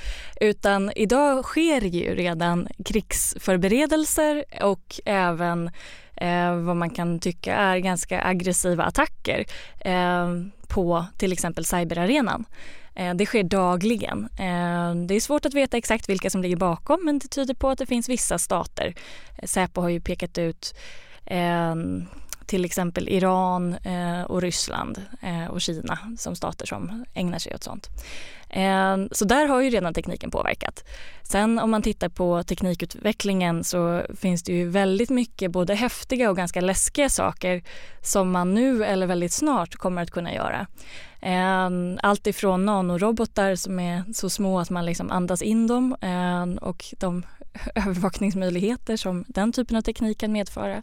Utan 0.41 0.91
idag 0.95 1.43
sker 1.43 1.81
ju 1.81 2.15
redan 2.15 2.67
krigsförberedelser 2.86 4.43
och 4.62 5.00
även 5.05 5.71
vad 6.65 6.75
man 6.75 6.89
kan 6.89 7.19
tycka 7.19 7.55
är 7.55 7.77
ganska 7.77 8.24
aggressiva 8.24 8.83
attacker 8.83 9.45
på 10.67 11.05
till 11.17 11.33
exempel 11.33 11.65
cyberarenan. 11.65 12.45
Eh, 12.95 13.13
det 13.13 13.25
sker 13.25 13.43
dagligen. 13.43 14.29
Eh, 14.39 14.95
det 15.05 15.15
är 15.15 15.19
svårt 15.19 15.45
att 15.45 15.53
veta 15.53 15.77
exakt 15.77 16.10
vilka 16.10 16.29
som 16.29 16.41
ligger 16.41 16.55
bakom 16.55 17.05
men 17.05 17.19
det 17.19 17.27
tyder 17.27 17.53
på 17.53 17.69
att 17.69 17.77
det 17.77 17.86
finns 17.86 18.10
vissa 18.10 18.38
stater. 18.38 18.95
Eh, 19.38 19.45
Säpo 19.45 19.81
har 19.81 19.89
ju 19.89 20.01
pekat 20.01 20.38
ut 20.38 20.75
ehm, 21.25 22.05
till 22.51 22.65
exempel 22.65 23.10
Iran 23.10 23.74
eh, 23.74 24.22
och 24.22 24.41
Ryssland 24.41 25.01
eh, 25.22 25.51
och 25.51 25.62
Kina 25.62 25.98
som 26.17 26.36
stater 26.36 26.65
som 26.65 27.05
ägnar 27.13 27.39
sig 27.39 27.55
åt 27.55 27.63
sånt. 27.63 27.89
Eh, 28.50 28.98
så 29.12 29.25
där 29.25 29.48
har 29.48 29.62
ju 29.62 29.70
redan 29.70 29.93
tekniken 29.93 30.31
påverkat. 30.31 30.84
Sen 31.24 31.60
om 31.60 31.72
man 31.72 31.81
tittar 31.81 32.10
på 32.10 32.43
teknikutvecklingen 32.43 33.63
så 33.63 34.01
finns 34.15 34.43
det 34.43 34.53
ju 34.53 34.70
väldigt 34.70 35.10
mycket 35.10 35.51
både 35.51 35.75
häftiga 35.75 36.29
och 36.29 36.38
ganska 36.38 36.62
läskiga 36.62 37.10
saker 37.10 37.63
som 38.01 38.31
man 38.31 38.53
nu 38.53 38.84
eller 38.86 39.08
väldigt 39.08 39.34
snart 39.34 39.75
kommer 39.75 40.01
att 40.01 40.12
kunna 40.12 40.34
göra. 40.34 40.67
Ehm, 41.22 42.00
allt 42.03 42.27
ifrån 42.27 42.65
nanorobotar 42.65 43.55
som 43.55 43.79
är 43.79 44.03
så 44.13 44.29
små 44.29 44.60
att 44.60 44.70
man 44.70 44.86
liksom 44.86 45.12
andas 45.12 45.41
in 45.41 45.67
dem 45.67 45.96
ehm, 46.01 46.58
och 46.58 46.86
de 47.00 47.24
övervakningsmöjligheter 47.75 48.98
som 48.98 49.25
den 49.27 49.51
typen 49.53 49.77
av 49.77 49.81
teknik 49.81 50.17
kan 50.17 50.31
medföra 50.31 50.81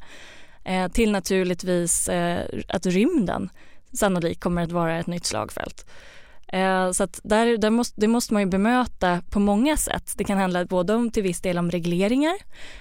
eh, 0.69 0.89
till 0.89 1.13
naturligtvis 1.13 2.09
eh, 2.09 2.45
att 2.69 2.87
rymden 2.87 3.51
sannolikt 3.93 4.41
kommer 4.41 4.63
att 4.63 4.73
vara 4.73 4.99
ett 4.99 5.07
nytt 5.07 5.27
slagfält. 5.27 5.87
Eh, 6.49 6.91
så 6.91 7.05
att 7.05 7.21
där, 7.25 7.59
där 7.59 7.71
måste, 7.71 8.01
det 8.01 8.09
måste 8.09 8.35
man 8.35 8.43
ju 8.43 8.49
bemöta 8.49 9.23
på 9.31 9.41
många 9.41 9.77
sätt. 9.77 10.13
Det 10.17 10.25
kan 10.25 10.39
handla 10.39 10.65
både 10.65 10.95
om 10.95 11.11
till 11.11 11.23
viss 11.23 11.41
del 11.41 11.59
om 11.59 11.71
regleringar. 11.71 12.37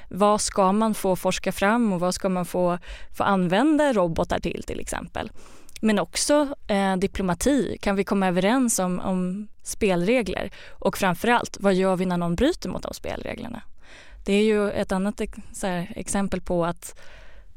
Vad 0.09 0.41
ska 0.41 0.71
man 0.71 0.93
få 0.93 1.15
forska 1.15 1.51
fram 1.51 1.93
och 1.93 1.99
vad 1.99 2.15
ska 2.15 2.29
man 2.29 2.45
få, 2.45 2.77
få 3.17 3.23
använda 3.23 3.93
robotar 3.93 4.39
till 4.39 4.63
till 4.67 4.79
exempel? 4.79 5.31
men 5.81 5.99
också 5.99 6.55
eh, 6.67 6.95
diplomati. 6.95 7.77
Kan 7.81 7.95
vi 7.95 8.03
komma 8.03 8.27
överens 8.27 8.79
om, 8.79 8.99
om 8.99 9.47
spelregler? 9.63 10.51
Och 10.69 10.97
framförallt, 10.97 11.57
vad 11.59 11.73
gör 11.73 11.95
vi 11.95 12.05
när 12.05 12.17
någon 12.17 12.35
bryter 12.35 12.69
mot 12.69 12.83
de 12.83 12.93
spelreglerna? 12.93 13.61
Det 14.25 14.33
är 14.33 14.43
ju 14.43 14.71
ett 14.71 14.91
annat 14.91 15.21
här, 15.63 15.93
exempel 15.95 16.41
på 16.41 16.65
att 16.65 16.99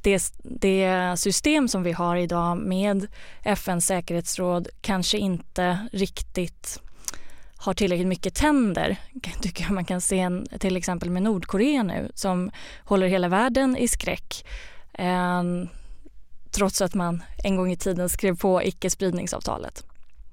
det, 0.02 0.32
det, 0.42 1.16
system 1.18 1.68
som 1.68 1.82
vi 1.82 1.92
har 1.92 2.16
idag 2.16 2.58
med 2.58 3.06
FNs 3.44 3.86
säkerhetsråd 3.86 4.68
kanske 4.80 5.18
inte 5.18 5.78
riktigt 5.92 6.80
har 7.56 7.74
tillräckligt 7.74 8.08
mycket 8.08 8.34
tänder, 8.34 8.96
tycker 9.42 9.64
jag 9.64 9.72
man 9.72 9.84
kan 9.84 10.00
se 10.00 10.18
en, 10.18 10.46
till 10.58 10.76
exempel 10.76 11.10
med 11.10 11.22
Nordkorea 11.22 11.82
nu 11.82 12.10
som 12.14 12.50
håller 12.84 13.06
hela 13.06 13.28
världen 13.28 13.76
i 13.76 13.88
skräck. 13.88 14.46
Eh, 14.92 15.42
trots 16.50 16.80
att 16.80 16.94
man 16.94 17.22
en 17.44 17.56
gång 17.56 17.72
i 17.72 17.76
tiden 17.76 18.08
skrev 18.08 18.36
på 18.36 18.62
icke-spridningsavtalet. 18.62 19.84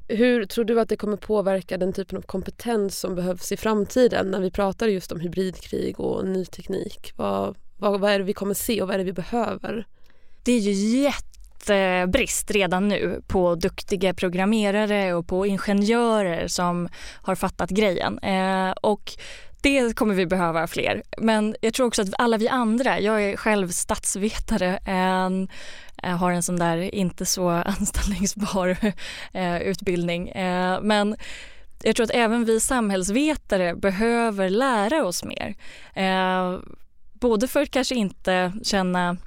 Hur 0.07 0.45
tror 0.45 0.65
du 0.65 0.79
att 0.79 0.89
det 0.89 0.97
kommer 0.97 1.17
påverka 1.17 1.77
den 1.77 1.93
typen 1.93 2.17
av 2.17 2.21
kompetens 2.21 2.99
som 2.99 3.15
behövs 3.15 3.51
i 3.51 3.57
framtiden 3.57 4.31
när 4.31 4.39
vi 4.39 4.51
pratar 4.51 4.87
just 4.87 5.11
om 5.11 5.19
hybridkrig 5.19 5.99
och 5.99 6.27
ny 6.27 6.45
teknik? 6.45 7.13
Vad, 7.15 7.55
vad, 7.77 7.99
vad 7.99 8.11
är 8.11 8.19
det 8.19 8.25
vi 8.25 8.33
kommer 8.33 8.53
se 8.53 8.81
och 8.81 8.87
vad 8.87 8.93
är 8.93 8.97
det 8.97 9.03
vi 9.03 9.13
behöver? 9.13 9.87
Det 10.43 10.51
är 10.51 10.59
ju 10.59 10.71
jättebrist 11.01 12.51
redan 12.51 12.87
nu 12.87 13.21
på 13.27 13.55
duktiga 13.55 14.13
programmerare 14.13 15.13
och 15.13 15.27
på 15.27 15.45
ingenjörer 15.45 16.47
som 16.47 16.89
har 17.21 17.35
fattat 17.35 17.69
grejen. 17.69 18.19
Eh, 18.19 18.71
och 18.71 19.17
det 19.61 19.95
kommer 19.95 20.15
vi 20.15 20.25
behöva 20.25 20.67
fler. 20.67 21.03
Men 21.17 21.55
jag 21.61 21.73
tror 21.73 21.87
också 21.87 22.01
att 22.01 22.13
alla 22.17 22.37
vi 22.37 22.47
andra, 22.47 22.99
jag 22.99 23.23
är 23.23 23.37
själv 23.37 23.69
statsvetare, 23.69 24.79
en, 24.85 25.47
eh, 26.03 26.17
har 26.17 26.31
en 26.31 26.43
sån 26.43 26.59
där 26.59 26.95
inte 26.95 27.25
så 27.25 27.49
anställningsbar 27.65 28.77
eh, 29.33 29.57
utbildning. 29.57 30.29
Eh, 30.29 30.81
men 30.81 31.15
jag 31.83 31.95
tror 31.95 32.03
att 32.03 32.15
även 32.15 32.45
vi 32.45 32.59
samhällsvetare 32.59 33.75
behöver 33.75 34.49
lära 34.49 35.05
oss 35.05 35.23
mer. 35.23 35.55
Både 37.19 37.47
för 37.47 37.61
att 37.61 37.71
kanske 37.71 37.95
inte 37.95 38.53
känna 38.63 39.17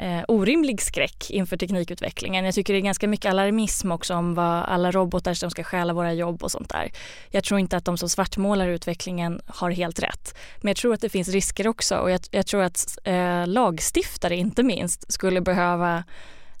eh, 0.00 0.22
orimlig 0.28 0.82
skräck 0.82 1.30
inför 1.30 1.56
teknikutvecklingen. 1.56 2.44
Jag 2.44 2.54
tycker 2.54 2.72
det 2.72 2.78
är 2.78 2.82
ganska 2.82 3.08
mycket 3.08 3.30
alarmism 3.30 3.92
också 3.92 4.14
om 4.14 4.34
vad 4.34 4.64
alla 4.64 4.90
robotar 4.90 5.34
som 5.34 5.50
ska 5.50 5.64
stjäla 5.64 5.92
våra 5.92 6.12
jobb 6.12 6.42
och 6.42 6.50
sånt 6.50 6.68
där. 6.68 6.92
Jag 7.30 7.44
tror 7.44 7.60
inte 7.60 7.76
att 7.76 7.84
de 7.84 7.98
som 7.98 8.08
svartmålar 8.08 8.68
utvecklingen 8.68 9.40
har 9.46 9.70
helt 9.70 10.02
rätt. 10.02 10.34
Men 10.60 10.68
jag 10.68 10.76
tror 10.76 10.94
att 10.94 11.00
det 11.00 11.08
finns 11.08 11.28
risker 11.28 11.68
också 11.68 11.96
och 11.96 12.10
jag, 12.10 12.20
jag 12.30 12.46
tror 12.46 12.62
att 12.62 12.98
eh, 13.04 13.46
lagstiftare 13.46 14.36
inte 14.36 14.62
minst 14.62 15.12
skulle 15.12 15.40
behöva 15.40 16.04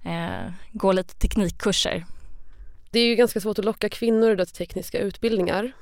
eh, 0.04 0.52
gå 0.72 0.92
lite 0.92 1.14
teknikkurser. 1.14 2.04
Det 2.90 3.00
är 3.00 3.06
ju 3.06 3.14
ganska 3.14 3.40
svårt 3.40 3.58
att 3.58 3.64
locka 3.64 3.88
kvinnor 3.88 4.36
till 4.36 4.54
tekniska 4.54 4.98
utbildningar. 4.98 5.72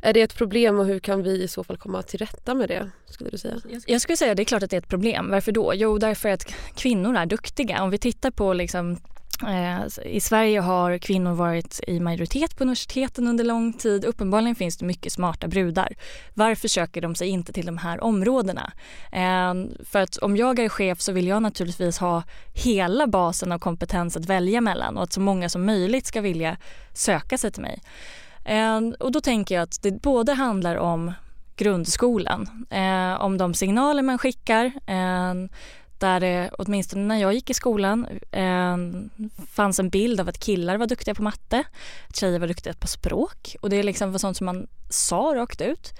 Är 0.00 0.12
det 0.12 0.22
ett 0.22 0.36
problem 0.36 0.78
och 0.78 0.86
hur 0.86 0.98
kan 0.98 1.22
vi 1.22 1.42
i 1.42 1.48
så 1.48 1.64
fall 1.64 1.76
komma 1.76 2.02
till 2.02 2.18
rätta 2.18 2.54
med 2.54 2.68
det? 2.68 2.90
skulle 3.06 3.30
du 3.30 3.38
säga? 3.38 3.56
Jag 3.86 4.00
skulle 4.00 4.16
säga 4.16 4.30
att 4.30 4.36
det 4.36 4.42
är 4.42 4.44
klart 4.44 4.62
att 4.62 4.70
det 4.70 4.76
är 4.76 4.80
ett 4.80 4.88
problem. 4.88 5.30
Varför 5.30 5.52
då? 5.52 5.72
Jo, 5.74 5.98
därför 5.98 6.28
att 6.28 6.44
kvinnor 6.74 7.16
är 7.16 7.26
duktiga. 7.26 7.82
Om 7.82 7.90
vi 7.90 7.98
tittar 7.98 8.30
på 8.30 8.52
liksom 8.52 8.96
eh, 9.48 10.06
i 10.06 10.20
Sverige 10.20 10.60
har 10.60 10.98
kvinnor 10.98 11.34
varit 11.34 11.80
i 11.86 12.00
majoritet 12.00 12.56
på 12.56 12.64
universiteten 12.64 13.28
under 13.28 13.44
lång 13.44 13.72
tid. 13.72 14.04
Uppenbarligen 14.04 14.54
finns 14.54 14.76
det 14.76 14.86
mycket 14.86 15.12
smarta 15.12 15.48
brudar. 15.48 15.96
Varför 16.34 16.68
söker 16.68 17.00
de 17.00 17.14
sig 17.14 17.28
inte 17.28 17.52
till 17.52 17.66
de 17.66 17.78
här 17.78 18.00
områdena? 18.00 18.72
Eh, 19.12 19.54
för 19.84 19.98
att 19.98 20.16
om 20.16 20.36
jag 20.36 20.58
är 20.58 20.68
chef 20.68 21.00
så 21.00 21.12
vill 21.12 21.26
jag 21.26 21.42
naturligtvis 21.42 21.98
ha 21.98 22.22
hela 22.64 23.06
basen 23.06 23.52
av 23.52 23.58
kompetens 23.58 24.16
att 24.16 24.26
välja 24.26 24.60
mellan 24.60 24.96
och 24.96 25.02
att 25.02 25.12
så 25.12 25.20
många 25.20 25.48
som 25.48 25.66
möjligt 25.66 26.06
ska 26.06 26.20
vilja 26.20 26.56
söka 26.92 27.38
sig 27.38 27.50
till 27.50 27.62
mig. 27.62 27.82
Ehm, 28.48 28.94
och 29.00 29.12
då 29.12 29.20
tänker 29.20 29.54
jag 29.54 29.62
att 29.62 29.82
det 29.82 30.02
både 30.02 30.32
handlar 30.32 30.76
om 30.76 31.12
grundskolan, 31.56 32.66
eh, 32.70 33.20
om 33.20 33.38
de 33.38 33.54
signaler 33.54 34.02
man 34.02 34.18
skickar 34.18 34.64
eh, 34.86 35.34
där 35.98 36.20
det, 36.20 36.50
åtminstone 36.58 37.02
när 37.02 37.16
jag 37.16 37.34
gick 37.34 37.50
i 37.50 37.54
skolan, 37.54 38.06
eh, 38.30 38.76
fanns 39.46 39.78
en 39.78 39.88
bild 39.88 40.20
av 40.20 40.28
att 40.28 40.38
killar 40.38 40.76
var 40.76 40.86
duktiga 40.86 41.14
på 41.14 41.22
matte, 41.22 41.64
att 42.08 42.16
tjejer 42.16 42.38
var 42.38 42.46
duktiga 42.46 42.74
på 42.74 42.86
språk 42.86 43.56
och 43.60 43.70
det 43.70 43.82
liksom 43.82 44.12
var 44.12 44.18
sånt 44.18 44.36
som 44.36 44.44
man 44.44 44.66
sa 44.90 45.32
rakt 45.36 45.60
ut. 45.60 45.92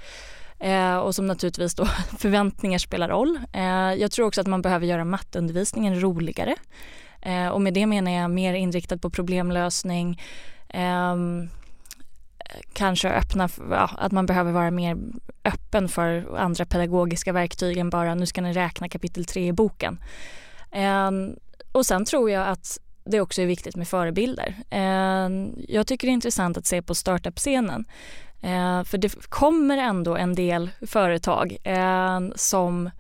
Eh, 0.61 0.97
och 0.97 1.15
som 1.15 1.27
naturligtvis 1.27 1.75
då 1.75 1.85
förväntningar 2.19 2.79
spelar 2.79 3.09
roll. 3.09 3.39
Eh, 3.53 3.95
jag 3.95 4.11
tror 4.11 4.27
också 4.27 4.41
att 4.41 4.47
man 4.47 4.63
behöver 4.63 4.87
göra 4.87 5.05
matteundervisningen 5.05 6.01
roligare. 6.01 6.57
Eh, 7.23 7.49
och 7.49 7.61
med 7.61 7.75
det 7.75 7.87
menar 7.87 8.13
jag 8.13 8.31
mer 8.31 8.55
inriktad 8.55 8.99
på 8.99 9.11
problemlösning, 9.11 10.23
ehm, 10.69 11.49
kanske 12.73 13.09
öppna, 13.09 13.49
ja, 13.71 13.91
att 13.99 14.13
man 14.13 14.27
behöver 14.27 14.53
vara 14.53 14.71
mer 14.71 14.97
öppen 15.45 15.89
för 15.89 16.37
andra 16.37 16.65
pedagogiska 16.67 17.33
verktyg 17.33 17.77
än 17.77 17.91
bara 17.91 18.15
nu 18.15 18.27
ska 18.27 18.41
ni 18.41 18.53
räkna 18.53 18.89
kapitel 18.89 19.25
3 19.25 19.47
i 19.47 19.53
boken. 19.53 20.01
Eh, 20.71 21.11
och 21.73 21.87
sen 21.87 22.05
tror 22.05 22.31
jag 22.31 22.49
att 22.49 22.79
det 23.05 23.21
också 23.21 23.43
är 23.43 23.47
viktigt 23.47 23.77
med 23.77 23.89
förebilder. 23.89 24.55
Eh, 24.71 25.29
jag 25.69 25.87
tycker 25.87 26.07
det 26.07 26.11
är 26.11 26.15
intressant 26.15 26.57
att 26.57 26.67
se 26.67 26.83
på 26.83 26.95
startup-scenen. 26.95 27.85
Eh, 28.41 28.85
för 28.85 28.99
det 28.99 29.29
kommer 29.29 29.79
ändå 29.79 30.17
en 30.17 30.35
del 30.35 30.71
företag 30.87 31.57
ehm, 31.65 32.33
som 32.37 32.91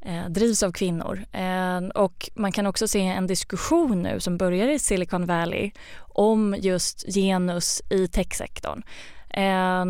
Eh, 0.00 0.28
drivs 0.28 0.62
av 0.62 0.72
kvinnor. 0.72 1.24
Eh, 1.32 1.78
och 1.94 2.30
man 2.34 2.52
kan 2.52 2.66
också 2.66 2.88
se 2.88 3.00
en 3.00 3.26
diskussion 3.26 4.02
nu 4.02 4.20
som 4.20 4.36
börjar 4.36 4.68
i 4.68 4.78
Silicon 4.78 5.26
Valley 5.26 5.70
om 5.98 6.56
just 6.58 7.14
genus 7.14 7.82
i 7.90 8.08
techsektorn. 8.08 8.82
Eh, 9.30 9.84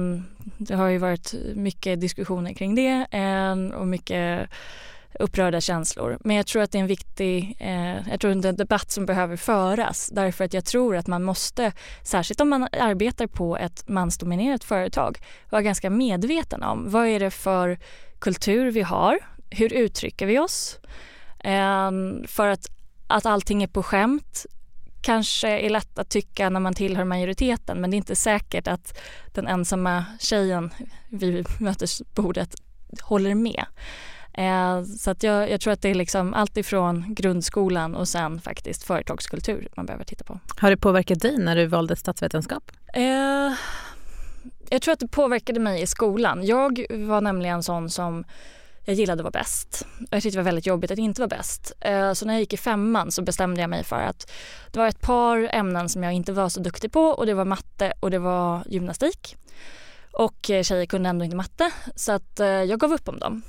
det 0.59 0.75
har 0.75 0.89
ju 0.89 0.99
varit 0.99 1.35
mycket 1.55 2.01
diskussioner 2.01 2.53
kring 2.53 2.75
det 2.75 3.07
eh, 3.11 3.79
och 3.79 3.87
mycket 3.87 4.51
upprörda 5.19 5.61
känslor. 5.61 6.19
Men 6.21 6.37
jag 6.37 6.47
tror 6.47 6.63
att 6.63 6.73
det 6.73 6.79
är 6.79 6.81
en 6.81 6.87
viktig, 6.87 7.57
eh, 7.61 8.11
jag 8.11 8.21
tror 8.21 8.35
det 8.35 8.49
är 8.49 8.51
en 8.51 8.57
debatt 8.57 8.91
som 8.91 9.07
behöver 9.07 9.37
föras 9.37 10.11
därför 10.13 10.45
att 10.45 10.55
jag 10.55 10.65
tror 10.65 10.97
att 10.97 11.07
man 11.07 11.23
måste, 11.23 11.73
särskilt 12.03 12.41
om 12.41 12.49
man 12.49 12.69
arbetar 12.73 13.27
på 13.27 13.57
ett 13.57 13.89
mansdominerat 13.89 14.65
företag, 14.65 15.19
vara 15.51 15.63
ganska 15.63 15.91
medveten 15.91 16.63
om 16.63 16.91
vad 16.91 17.07
är 17.07 17.21
det 17.21 17.31
för 17.31 17.79
kultur 18.19 18.71
vi 18.71 18.83
har 18.83 19.19
hur 19.51 19.73
uttrycker 19.73 20.27
vi 20.27 20.39
oss? 20.39 20.79
Ehm, 21.45 22.25
för 22.27 22.49
att, 22.49 22.67
att 23.07 23.27
allting 23.27 23.63
är 23.63 23.67
på 23.67 23.83
skämt 23.83 24.47
kanske 25.03 25.49
är 25.49 25.71
lätt 25.71 25.99
att 25.99 26.09
tycka 26.09 26.51
när 26.51 26.61
man 26.61 26.75
tillhör 26.75 27.05
majoriteten 27.05 27.81
men 27.81 27.91
det 27.91 27.95
är 27.95 27.99
inte 27.99 28.17
säkert 28.17 28.69
att 28.69 28.99
den 29.35 29.47
ensamma 29.47 30.05
tjejen 30.21 30.71
vid 31.09 31.47
mötesbordet 31.61 32.55
håller 33.03 33.35
med. 33.35 33.65
Ehm, 34.35 34.85
så 34.85 35.11
att 35.11 35.23
jag, 35.23 35.51
jag, 35.51 35.61
tror 35.61 35.73
att 35.73 35.83
det 35.83 35.89
är 35.89 35.95
liksom 35.95 36.35
allt 36.35 36.57
ifrån 36.57 37.15
grundskolan 37.15 37.95
och 37.95 38.09
sen 38.09 38.41
faktiskt 38.41 38.85
företagskultur 38.85 39.69
man 39.77 39.87
behöver 39.87 40.05
titta 40.05 40.25
på. 40.25 40.41
Har 40.57 40.71
det 40.71 40.77
påverkat 40.77 41.21
dig 41.21 41.39
när 41.39 41.57
du 41.57 41.67
valde 41.67 41.97
statsvetenskap? 41.97 42.73
Eh, 42.95 43.53
jag 44.71 44.83
tror 44.83 44.93
att 44.93 45.01
det 45.01 45.09
påverkade 45.09 45.61
mig 45.61 45.83
i 45.83 45.87
skolan. 45.87 46.47
Jag 46.47 46.87
var 46.91 47.21
nämligen 47.21 47.63
sån 47.63 47.91
som 47.91 48.25
jag 48.89 48.95
gillade 48.95 49.21
att 49.21 49.25
vara 49.35 49.43
bäst. 49.43 49.87
Jag 50.11 50.23
tyckte 50.23 50.39
det 50.39 50.43
var 50.43 50.45
väldigt 50.45 50.67
jobbigt 50.67 50.91
att 50.91 50.99
inte 50.99 51.21
vara 51.21 51.29
bäst. 51.29 51.73
Eh, 51.81 52.13
så 52.13 52.27
när 52.27 52.35
jag 52.35 52.41
gick 52.41 52.53
i 52.53 52.57
femman 52.57 53.13
så 53.13 53.23
bestämde 53.23 53.61
jag 53.61 53.71
mig 53.71 53.85
för 53.85 54.01
att 54.01 54.31
det 54.73 54.79
var 54.79 54.87
ett 54.87 55.01
par 55.01 55.49
ämnen 55.53 55.89
som 55.89 56.03
jag 56.03 56.13
inte 56.13 56.33
var 56.33 56.49
så 56.49 56.61
duktig 56.61 56.93
på 56.93 57.01
och 57.01 57.27
det 57.27 57.35
var 57.35 57.45
matte 57.45 57.93
och 58.01 58.11
det 58.11 58.19
var 58.19 58.63
gymnastik. 58.67 59.37
Och 60.13 60.51
eh, 60.51 60.63
tjejer 60.63 60.87
kunde 60.87 61.09
ändå 61.09 61.25
inte 61.25 61.37
matte 61.37 61.71
så 61.97 62.13
att 62.13 62.41
eh, 62.41 62.47
jag 62.47 62.81
gav 62.81 62.93
upp 62.93 63.09
om 63.09 63.19
dem. 63.19 63.43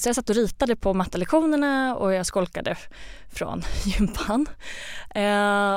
Så 0.00 0.08
jag 0.08 0.14
satt 0.14 0.30
och 0.30 0.36
ritade 0.36 0.76
på 0.76 0.94
mattelektionerna 0.94 1.96
och 1.96 2.12
jag 2.12 2.26
skolkade 2.26 2.76
från 3.32 3.62
gympan. 3.84 4.46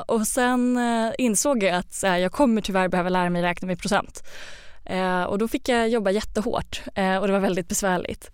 Och 0.05 0.27
sen 0.27 0.79
insåg 1.17 1.63
jag 1.63 1.75
att 1.75 2.03
jag 2.03 2.31
kommer 2.31 2.62
tyvärr 2.62 2.88
behöva 2.88 3.10
lära 3.10 3.29
mig 3.29 3.41
räkna 3.41 3.65
med 3.65 3.79
procent. 3.79 4.24
Eh, 4.86 5.24
och 5.24 5.38
då 5.38 5.48
fick 5.48 5.70
jag 5.70 5.89
jobba 5.89 6.12
jättehårt 6.12 6.82
eh, 6.96 7.18
och 7.18 7.27
det 7.27 7.34
var 7.34 7.39
väldigt 7.39 7.68
besvärligt. 7.68 8.32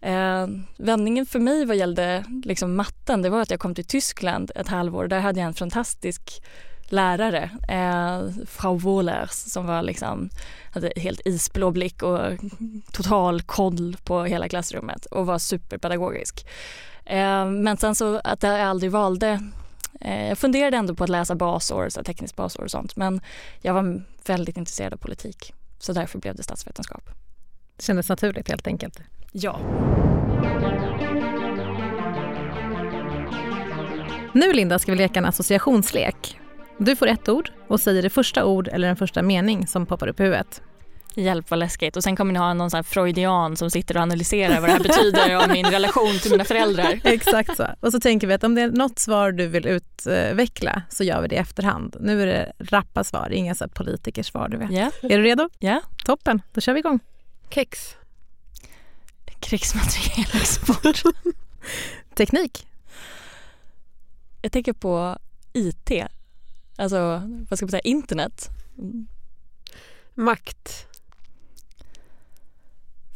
Eh, 0.00 0.46
vändningen 0.76 1.26
för 1.26 1.38
mig 1.38 1.64
vad 1.64 1.76
gällde 1.76 2.24
liksom 2.44 2.76
matten 2.76 3.22
det 3.22 3.30
var 3.30 3.40
att 3.40 3.50
jag 3.50 3.60
kom 3.60 3.74
till 3.74 3.84
Tyskland 3.84 4.50
ett 4.54 4.68
halvår. 4.68 5.08
Där 5.08 5.20
hade 5.20 5.40
jag 5.40 5.46
en 5.46 5.54
fantastisk 5.54 6.42
lärare, 6.92 7.50
eh, 7.68 8.44
Frau 8.46 8.78
Wohlers, 8.78 9.30
som 9.30 9.66
var 9.66 9.82
liksom, 9.82 10.30
hade 10.74 10.92
helt 10.96 11.20
isblå 11.24 11.70
blick 11.70 12.02
och 12.02 12.20
total 12.92 13.42
koll 13.42 13.96
på 14.04 14.24
hela 14.24 14.48
klassrummet 14.48 15.06
och 15.06 15.26
var 15.26 15.38
superpedagogisk. 15.38 16.46
Eh, 17.04 17.46
men 17.46 17.76
sen 17.76 17.94
så 17.94 18.20
att 18.24 18.42
jag 18.42 18.60
aldrig 18.60 18.92
valde 18.92 19.40
eh, 20.00 20.28
jag 20.28 20.38
funderade 20.38 20.76
ändå 20.76 20.94
på 20.94 21.04
att 21.04 21.10
läsa 21.10 21.34
basår, 21.34 21.88
så 21.88 22.02
tekniskt 22.02 22.36
basår 22.36 22.62
och 22.62 22.70
sånt 22.70 22.96
men 22.96 23.20
jag 23.60 23.74
var 23.74 24.02
väldigt 24.26 24.56
intresserad 24.56 24.92
av 24.92 24.96
politik. 24.96 25.54
Så 25.80 25.92
därför 25.92 26.18
blev 26.18 26.34
det 26.34 26.42
statsvetenskap. 26.42 27.10
Det 27.76 27.82
kändes 27.82 28.08
naturligt 28.08 28.48
helt 28.48 28.66
enkelt? 28.66 29.00
Ja. 29.32 29.60
Nu 34.34 34.52
Linda 34.52 34.78
ska 34.78 34.92
vi 34.92 34.98
leka 34.98 35.18
en 35.18 35.24
associationslek. 35.24 36.40
Du 36.78 36.96
får 36.96 37.06
ett 37.06 37.28
ord 37.28 37.50
och 37.68 37.80
säger 37.80 38.02
det 38.02 38.10
första 38.10 38.44
ord 38.44 38.68
eller 38.68 38.86
den 38.88 38.96
första 38.96 39.22
mening 39.22 39.66
som 39.66 39.86
poppar 39.86 40.08
upp 40.08 40.20
i 40.20 40.22
huvudet. 40.22 40.62
Hjälp 41.14 41.50
vad 41.50 41.58
läskigt. 41.58 41.96
Och 41.96 42.02
sen 42.02 42.16
kommer 42.16 42.32
ni 42.32 42.38
ha 42.38 42.54
någon 42.54 42.70
sån 42.70 42.84
freudian 42.84 43.56
som 43.56 43.70
sitter 43.70 43.96
och 43.96 44.02
analyserar 44.02 44.60
vad 44.60 44.68
det 44.68 44.72
här 44.72 44.80
betyder 44.80 45.36
om 45.36 45.52
min 45.52 45.66
relation 45.66 46.18
till 46.18 46.30
mina 46.30 46.44
föräldrar. 46.44 47.00
Exakt 47.04 47.56
så. 47.56 47.66
Och 47.80 47.92
så 47.92 48.00
tänker 48.00 48.26
vi 48.26 48.34
att 48.34 48.44
om 48.44 48.54
det 48.54 48.62
är 48.62 48.70
något 48.70 48.98
svar 48.98 49.32
du 49.32 49.46
vill 49.46 49.66
utveckla 49.66 50.82
så 50.88 51.04
gör 51.04 51.22
vi 51.22 51.28
det 51.28 51.34
i 51.34 51.38
efterhand. 51.38 51.96
Nu 52.00 52.22
är 52.22 52.26
det 52.26 52.52
rappa 52.58 53.04
svar, 53.04 53.30
inga 53.30 53.54
så 53.54 53.68
politikersvar 53.68 54.48
du 54.48 54.56
vet. 54.56 54.70
Ja. 54.72 54.90
Är 55.02 55.18
du 55.18 55.22
redo? 55.22 55.48
Ja. 55.58 55.80
Toppen, 56.04 56.42
då 56.52 56.60
kör 56.60 56.72
vi 56.72 56.78
igång. 56.78 57.00
Kex. 57.50 57.96
Krigsmaterielexport. 59.40 61.02
Teknik, 62.14 62.66
Jag 64.42 64.52
tänker 64.52 64.72
på 64.72 65.18
IT. 65.52 65.90
Alltså, 66.76 67.22
vad 67.50 67.58
ska 67.58 67.66
man 67.66 67.70
säga, 67.70 67.80
internet. 67.80 68.48
Mm. 68.78 69.06
Makt. 70.14 70.86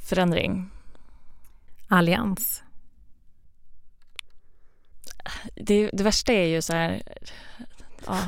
Förändring. 0.05 0.71
allians, 1.89 2.63
Det, 5.55 5.91
det 5.93 6.05
värsta 6.05 6.33
är 6.33 6.47
ju 6.47 6.63
så 6.63 6.73
här... 6.73 7.03
Ja. 8.07 8.19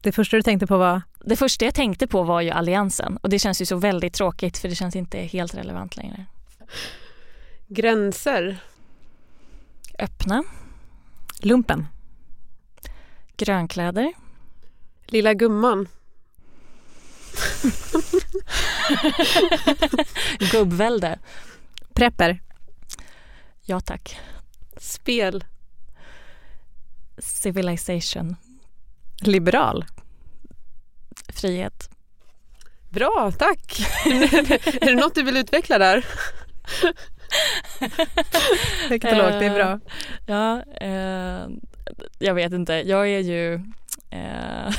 det 0.00 0.12
första 0.12 0.36
du 0.36 0.42
tänkte 0.42 0.66
på 0.66 0.78
var 0.78 1.02
Det 1.24 1.36
första 1.36 1.64
jag 1.64 1.74
tänkte 1.74 2.06
på 2.06 2.22
var 2.22 2.40
ju 2.40 2.50
alliansen 2.50 3.16
och 3.16 3.28
det 3.28 3.38
känns 3.38 3.60
ju 3.60 3.66
så 3.66 3.76
väldigt 3.76 4.14
tråkigt 4.14 4.58
för 4.58 4.68
det 4.68 4.74
känns 4.74 4.96
inte 4.96 5.18
helt 5.18 5.54
relevant 5.54 5.96
längre. 5.96 6.26
Gränser. 7.66 8.58
Öppna, 9.98 10.44
lumpen, 11.40 11.86
grönkläder, 13.36 14.12
Lilla 15.06 15.34
gumman. 15.34 15.88
gubbvälde. 20.52 21.18
prepper, 21.94 22.40
Ja 23.64 23.80
tack. 23.80 24.20
Spel. 24.76 25.44
Civilization, 27.18 28.36
liberal, 29.20 29.84
frihet. 31.28 31.90
Bra, 32.88 33.32
tack. 33.38 33.80
är 34.80 34.86
det 34.86 34.94
något 34.94 35.14
du 35.14 35.22
vill 35.22 35.36
utveckla 35.36 35.78
där? 35.78 36.06
högt 38.88 39.04
och 39.04 39.16
lågt, 39.16 39.38
det 39.38 39.46
är 39.46 39.54
bra. 39.54 39.80
Ja, 40.26 40.62
eh, 40.80 41.48
jag 42.18 42.34
vet 42.34 42.52
inte. 42.52 42.72
Jag 42.72 43.08
är 43.08 43.18
ju... 43.18 43.60
Eh, 44.12 44.72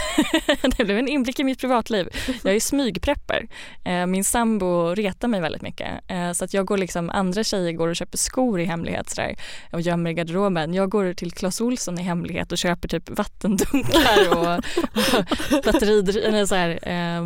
det 0.77 0.83
blev 0.83 0.97
en 0.97 1.07
inblick 1.07 1.39
i 1.39 1.43
mitt 1.43 1.59
privatliv. 1.59 2.09
Jag 2.43 2.55
är 2.55 2.59
smygprepper. 2.59 3.47
Eh, 3.83 4.05
min 4.05 4.23
sambo 4.23 4.95
retar 4.95 5.27
mig 5.27 5.41
väldigt 5.41 5.61
mycket. 5.61 5.88
Eh, 6.07 6.31
så 6.31 6.45
att 6.45 6.53
jag 6.53 6.65
går 6.65 6.77
liksom, 6.77 7.09
andra 7.09 7.43
tjejer 7.43 7.71
går 7.71 7.88
och 7.88 7.95
köper 7.95 8.17
skor 8.17 8.59
i 8.59 8.65
hemlighet 8.65 9.09
sådär, 9.09 9.35
och 9.71 9.81
gömmer 9.81 10.09
i 10.09 10.13
garderoben. 10.13 10.73
Jag 10.73 10.89
går 10.89 11.13
till 11.13 11.31
Clas 11.31 11.61
Ohlson 11.61 12.00
i 12.00 12.01
hemlighet 12.01 12.51
och 12.51 12.57
köper 12.57 12.88
typ 12.88 13.09
vattendunkar 13.09 14.29
och, 14.29 14.38
och 14.38 15.81
eller 16.31 16.45
så 16.45 16.55
här, 16.55 16.79
eh, 16.88 17.25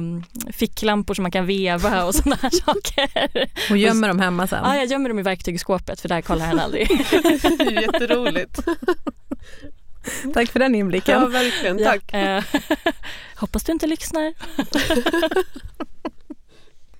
ficklampor 0.52 1.14
som 1.14 1.24
man 1.24 1.32
kan 1.32 1.46
veva 1.46 2.06
och 2.06 2.16
sådana 2.16 2.38
här 2.42 2.50
saker. 2.50 3.48
Och 3.70 3.78
gömmer 3.78 4.08
dem 4.08 4.20
hemma 4.20 4.48
sen. 4.48 4.60
Ja, 4.64 4.76
jag 4.76 4.86
gömmer 4.86 5.10
dem 5.10 5.20
i 5.20 5.22
verktygsskåpet 5.22 6.02
för 6.02 6.10
där 6.10 6.22
kollar 6.22 6.46
han 6.46 6.60
aldrig. 6.60 6.92
Jätteroligt. 7.82 8.60
Tack 10.34 10.50
för 10.50 10.60
den 10.60 10.76
inblicken. 10.76 11.22
Ja, 11.22 11.28
verkligen. 11.28 11.78
Tack. 11.84 12.04
Ja, 12.12 12.20
eh, 12.38 12.44
hoppas 13.36 13.64
du 13.64 13.72
inte 13.72 13.88
lyssnar. 13.88 14.34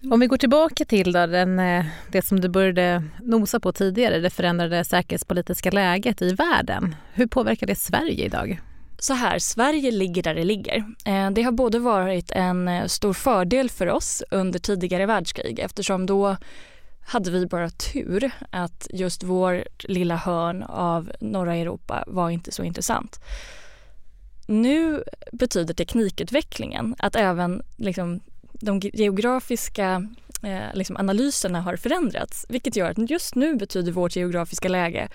Om 0.12 0.20
vi 0.20 0.28
går 0.28 0.38
tillbaka 0.38 0.86
till 0.86 1.12
då, 1.12 1.26
den, 1.26 1.60
eh, 1.60 1.86
det 2.12 2.26
som 2.26 2.40
du 2.40 2.50
började 2.50 3.04
nosa 3.22 3.60
på 3.60 3.72
tidigare, 3.74 4.20
det 4.20 4.30
förändrade 4.30 4.86
säkerhetspolitiska 4.86 5.72
läget 5.72 6.22
i 6.22 6.34
världen. 6.34 6.96
Hur 7.14 7.28
påverkar 7.28 7.68
det 7.68 7.76
Sverige 7.76 8.26
idag? 8.26 8.62
Så 9.00 9.14
här, 9.14 9.40
Sverige 9.40 9.92
ligger 9.92 10.24
där 10.24 10.36
det 10.36 10.44
ligger. 10.44 10.76
Eh, 11.06 11.32
Det 11.32 11.42
har 11.44 11.52
både 11.52 11.80
varit 11.80 12.32
en 12.32 12.90
stor 12.90 13.14
fördel 13.14 13.70
för 13.70 13.88
oss 13.90 14.24
under 14.32 14.60
tidigare 14.60 15.06
världskrig 15.06 15.60
eftersom 15.60 16.06
då 16.06 16.38
hade 17.08 17.32
vi 17.32 17.46
bara 17.46 17.70
tur 17.70 18.32
att 18.50 18.88
just 18.94 19.24
vår 19.24 19.64
lilla 19.80 20.16
hörn 20.16 20.64
av 20.64 21.12
norra 21.20 21.56
Europa 21.56 22.04
var 22.08 22.30
inte 22.30 22.52
så 22.52 22.64
intressant. 22.64 23.20
Nu 24.48 25.04
betyder 25.32 25.74
teknikutvecklingen 25.74 26.96
att 27.00 27.16
även 27.16 27.62
liksom, 27.78 28.20
de 28.54 28.80
geografiska 28.80 30.08
eh, 30.44 30.74
liksom 30.74 30.98
analyserna 30.98 31.62
har 31.62 31.76
förändrats 31.76 32.46
vilket 32.50 32.76
gör 32.76 32.90
att 32.90 33.10
just 33.10 33.36
nu 33.36 33.56
betyder 33.56 33.92
vårt 33.92 34.16
geografiska 34.16 34.70
läge 34.70 35.08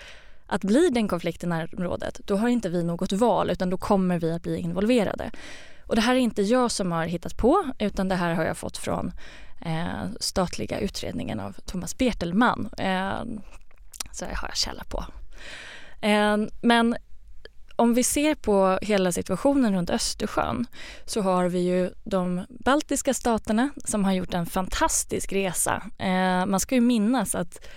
att 0.47 0.61
blir 0.61 0.91
det 0.91 0.99
en 0.99 1.07
konflikt 1.07 1.43
i 1.43 1.47
närområdet 1.47 2.21
då 2.25 2.35
har 2.35 2.49
inte 2.49 2.69
vi 2.69 2.83
något 2.83 3.11
val 3.11 3.49
utan 3.49 3.69
då 3.69 3.77
kommer 3.77 4.19
vi 4.19 4.31
att 4.31 4.43
bli 4.43 4.57
involverade. 4.57 5.31
Och 5.85 5.95
det 5.95 6.01
här 6.01 6.15
är 6.15 6.19
inte 6.19 6.41
jag 6.41 6.71
som 6.71 6.91
har 6.91 7.05
hittat 7.05 7.37
på 7.37 7.63
utan 7.79 8.07
det 8.07 8.15
här 8.15 8.33
har 8.33 8.43
jag 8.43 8.57
fått 8.57 8.77
från 8.77 9.11
eh, 9.61 10.05
statliga 10.19 10.79
utredningen 10.79 11.39
av 11.39 11.55
Thomas 11.65 11.97
Bertelman. 11.97 12.69
Eh, 12.77 13.23
så 14.11 14.25
det 14.25 14.35
har 14.35 14.47
jag 14.47 14.57
källa 14.57 14.83
på. 14.83 15.05
Eh, 16.01 16.37
men 16.61 16.95
om 17.75 17.93
vi 17.93 18.03
ser 18.03 18.35
på 18.35 18.79
hela 18.81 19.11
situationen 19.11 19.73
runt 19.73 19.89
Östersjön 19.89 20.65
så 21.05 21.21
har 21.21 21.45
vi 21.45 21.59
ju 21.59 21.89
de 22.03 22.45
baltiska 22.49 23.13
staterna 23.13 23.69
som 23.85 24.05
har 24.05 24.13
gjort 24.13 24.33
en 24.33 24.45
fantastisk 24.45 25.33
resa. 25.33 25.83
Eh, 25.99 26.45
man 26.45 26.59
ska 26.59 26.75
ju 26.75 26.81
minnas 26.81 27.35
att 27.35 27.67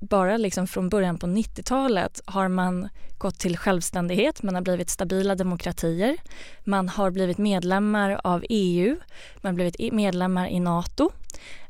bara 0.00 0.36
liksom 0.36 0.66
från 0.66 0.88
början 0.88 1.18
på 1.18 1.26
90-talet 1.26 2.20
har 2.24 2.48
man 2.48 2.88
gått 3.18 3.38
till 3.38 3.56
självständighet, 3.56 4.42
man 4.42 4.54
har 4.54 4.62
blivit 4.62 4.90
stabila 4.90 5.34
demokratier, 5.34 6.16
man 6.64 6.88
har 6.88 7.10
blivit 7.10 7.38
medlemmar 7.38 8.20
av 8.24 8.44
EU, 8.48 8.96
man 9.36 9.50
har 9.50 9.54
blivit 9.54 9.92
medlemmar 9.92 10.48
i 10.48 10.60
Nato. 10.60 11.10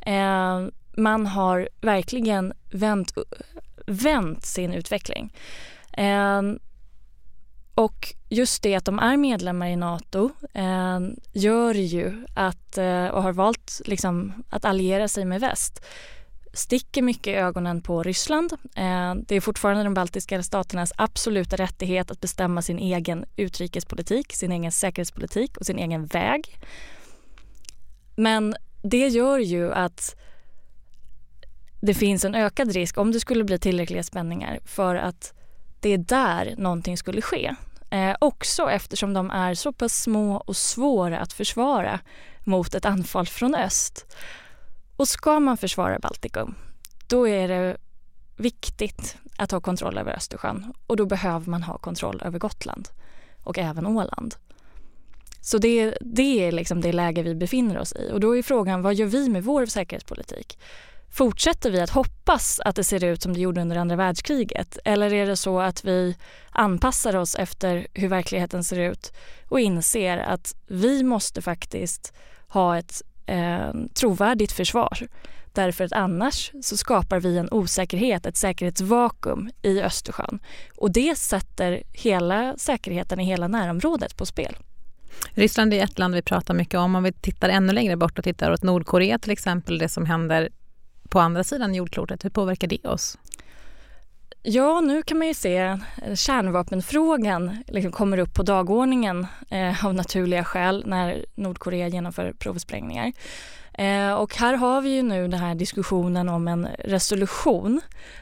Eh, 0.00 0.66
man 0.96 1.26
har 1.26 1.68
verkligen 1.80 2.52
vänt, 2.70 3.12
vänt 3.86 4.44
sin 4.44 4.72
utveckling. 4.72 5.32
Eh, 5.92 6.42
och 7.74 8.14
just 8.28 8.62
det 8.62 8.74
att 8.74 8.84
de 8.84 8.98
är 8.98 9.16
medlemmar 9.16 9.66
i 9.66 9.76
Nato 9.76 10.30
eh, 10.54 11.00
gör 11.32 11.74
ju 11.74 12.26
att, 12.34 12.78
eh, 12.78 13.06
och 13.06 13.22
har 13.22 13.32
valt 13.32 13.80
liksom, 13.84 14.32
att 14.50 14.64
alliera 14.64 15.08
sig 15.08 15.24
med 15.24 15.40
väst 15.40 15.84
sticker 16.56 17.02
mycket 17.02 17.26
i 17.26 17.34
ögonen 17.34 17.82
på 17.82 18.02
Ryssland. 18.02 18.52
Eh, 18.52 19.14
det 19.14 19.36
är 19.36 19.40
fortfarande 19.40 19.84
de 19.84 19.94
baltiska 19.94 20.42
staternas 20.42 20.92
absoluta 20.96 21.56
rättighet 21.56 22.10
att 22.10 22.20
bestämma 22.20 22.62
sin 22.62 22.78
egen 22.78 23.24
utrikespolitik, 23.36 24.32
sin 24.32 24.52
egen 24.52 24.72
säkerhetspolitik 24.72 25.56
och 25.56 25.66
sin 25.66 25.78
egen 25.78 26.06
väg. 26.06 26.58
Men 28.16 28.56
det 28.82 29.08
gör 29.08 29.38
ju 29.38 29.72
att 29.72 30.16
det 31.80 31.94
finns 31.94 32.24
en 32.24 32.34
ökad 32.34 32.72
risk 32.72 32.98
om 32.98 33.12
det 33.12 33.20
skulle 33.20 33.44
bli 33.44 33.58
tillräckliga 33.58 34.02
spänningar 34.02 34.60
för 34.64 34.94
att 34.94 35.32
det 35.80 35.92
är 35.92 35.98
där 35.98 36.54
någonting 36.58 36.96
skulle 36.96 37.22
ske. 37.22 37.54
Eh, 37.90 38.16
också 38.20 38.70
eftersom 38.70 39.14
de 39.14 39.30
är 39.30 39.54
så 39.54 39.72
pass 39.72 40.02
små 40.02 40.36
och 40.36 40.56
svåra 40.56 41.18
att 41.18 41.32
försvara 41.32 42.00
mot 42.44 42.74
ett 42.74 42.84
anfall 42.84 43.26
från 43.26 43.54
öst. 43.54 44.06
Och 44.96 45.08
ska 45.08 45.40
man 45.40 45.56
försvara 45.56 45.98
Baltikum, 45.98 46.54
då 47.06 47.28
är 47.28 47.48
det 47.48 47.76
viktigt 48.36 49.16
att 49.36 49.50
ha 49.50 49.60
kontroll 49.60 49.98
över 49.98 50.16
Östersjön 50.16 50.72
och 50.86 50.96
då 50.96 51.06
behöver 51.06 51.50
man 51.50 51.62
ha 51.62 51.78
kontroll 51.78 52.22
över 52.24 52.38
Gotland 52.38 52.88
och 53.42 53.58
även 53.58 53.86
Åland. 53.86 54.34
Så 55.40 55.58
det, 55.58 55.98
det 56.00 56.46
är 56.46 56.52
liksom 56.52 56.80
det 56.80 56.92
läge 56.92 57.22
vi 57.22 57.34
befinner 57.34 57.78
oss 57.78 57.92
i 57.92 58.10
och 58.12 58.20
då 58.20 58.36
är 58.36 58.42
frågan 58.42 58.82
vad 58.82 58.94
gör 58.94 59.06
vi 59.06 59.28
med 59.28 59.44
vår 59.44 59.66
säkerhetspolitik? 59.66 60.58
Fortsätter 61.10 61.70
vi 61.70 61.80
att 61.80 61.90
hoppas 61.90 62.60
att 62.60 62.76
det 62.76 62.84
ser 62.84 63.04
ut 63.04 63.22
som 63.22 63.34
det 63.34 63.40
gjorde 63.40 63.60
under 63.60 63.76
andra 63.76 63.96
världskriget 63.96 64.78
eller 64.84 65.12
är 65.12 65.26
det 65.26 65.36
så 65.36 65.60
att 65.60 65.84
vi 65.84 66.16
anpassar 66.50 67.16
oss 67.16 67.34
efter 67.34 67.86
hur 67.92 68.08
verkligheten 68.08 68.64
ser 68.64 68.78
ut 68.78 69.12
och 69.48 69.60
inser 69.60 70.18
att 70.18 70.54
vi 70.66 71.02
måste 71.02 71.42
faktiskt 71.42 72.12
ha 72.48 72.78
ett 72.78 73.02
eh, 73.26 73.72
trovärdigt 73.94 74.52
försvar. 74.52 74.98
Därför 75.52 75.84
att 75.84 75.92
annars 75.92 76.52
så 76.62 76.76
skapar 76.76 77.20
vi 77.20 77.38
en 77.38 77.48
osäkerhet, 77.50 78.26
ett 78.26 78.36
säkerhetsvakuum 78.36 79.50
i 79.62 79.82
Östersjön. 79.82 80.38
Och 80.76 80.92
det 80.92 81.18
sätter 81.18 81.82
hela 81.92 82.54
säkerheten 82.56 83.20
i 83.20 83.24
hela 83.24 83.48
närområdet 83.48 84.16
på 84.16 84.26
spel. 84.26 84.56
Ryssland 85.30 85.74
är 85.74 85.84
ett 85.84 85.98
land 85.98 86.14
vi 86.14 86.22
pratar 86.22 86.54
mycket 86.54 86.80
om. 86.80 86.94
Om 86.94 87.02
vi 87.02 87.12
tittar 87.12 87.48
ännu 87.48 87.72
längre 87.72 87.96
bort 87.96 88.18
och 88.18 88.24
tittar 88.24 88.52
åt 88.52 88.62
Nordkorea 88.62 89.18
till 89.18 89.30
exempel, 89.30 89.78
det 89.78 89.88
som 89.88 90.06
händer 90.06 90.48
på 91.08 91.20
andra 91.20 91.44
sidan 91.44 91.74
jordklotet, 91.74 92.24
hur 92.24 92.30
påverkar 92.30 92.68
det 92.68 92.84
oss? 92.84 93.18
Ja, 94.48 94.80
nu 94.80 95.02
kan 95.02 95.18
man 95.18 95.26
ju 95.26 95.34
se 95.34 95.56
eh, 95.56 96.14
kärnvapenfrågan 96.14 97.56
liksom 97.66 97.92
kommer 97.92 98.18
upp 98.18 98.34
på 98.34 98.42
dagordningen 98.42 99.26
eh, 99.50 99.86
av 99.86 99.94
naturliga 99.94 100.44
skäl 100.44 100.82
när 100.86 101.24
Nordkorea 101.34 101.88
genomför 101.88 102.32
provsprängningar. 102.32 103.12
Eh, 103.78 104.12
och 104.12 104.36
här 104.36 104.54
har 104.54 104.80
vi 104.80 104.96
ju 104.96 105.02
nu 105.02 105.28
den 105.28 105.40
här 105.40 105.54
diskussionen 105.54 106.28
om 106.28 106.48
en 106.48 106.68
resolution 106.78 107.80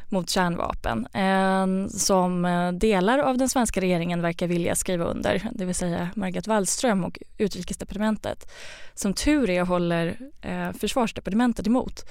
mot 0.08 0.30
kärnvapen 0.30 1.06
eh, 1.06 1.88
som 1.88 2.44
eh, 2.44 2.72
delar 2.72 3.18
av 3.18 3.38
den 3.38 3.48
svenska 3.48 3.80
regeringen 3.80 4.22
verkar 4.22 4.46
vilja 4.46 4.74
skriva 4.74 5.04
under, 5.04 5.48
det 5.52 5.64
vill 5.64 5.74
säga 5.74 6.08
Margot 6.14 6.46
Wallström 6.46 7.04
och 7.04 7.18
utrikesdepartementet. 7.38 8.52
Som 8.94 9.14
tur 9.14 9.50
är 9.50 9.62
håller 9.62 10.16
eh, 10.40 10.72
försvarsdepartementet 10.72 11.66
emot. 11.66 12.04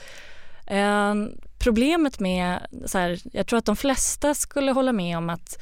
Eh, 0.67 1.15
problemet 1.59 2.19
med, 2.19 2.67
så 2.85 2.97
här, 2.97 3.19
jag 3.31 3.47
tror 3.47 3.59
att 3.59 3.65
de 3.65 3.75
flesta 3.75 4.33
skulle 4.33 4.71
hålla 4.71 4.91
med 4.91 5.17
om 5.17 5.29
att 5.29 5.57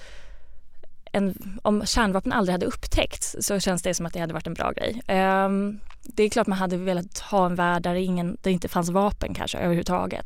en, 1.12 1.60
om 1.62 1.86
kärnvapen 1.86 2.32
aldrig 2.32 2.52
hade 2.52 2.66
upptäckts 2.66 3.36
så 3.40 3.60
känns 3.60 3.82
det 3.82 3.94
som 3.94 4.06
att 4.06 4.14
det 4.14 4.20
hade 4.20 4.34
varit 4.34 4.48
en 4.48 4.54
bra 4.54 4.72
grej. 4.72 5.02
Ehm, 5.08 5.80
det 6.04 6.24
är 6.24 6.30
klart 6.30 6.48
man 6.48 6.58
hade 6.58 6.78
velat 6.78 7.20
ha 7.20 7.46
en 7.46 7.56
värld 7.56 7.84
där, 7.84 7.96
ingen, 7.96 8.28
där 8.28 8.38
det 8.42 8.52
inte 8.52 8.68
fanns 8.68 8.90
vapen 8.90 9.34
kanske 9.34 9.58
överhuvudtaget. 9.58 10.26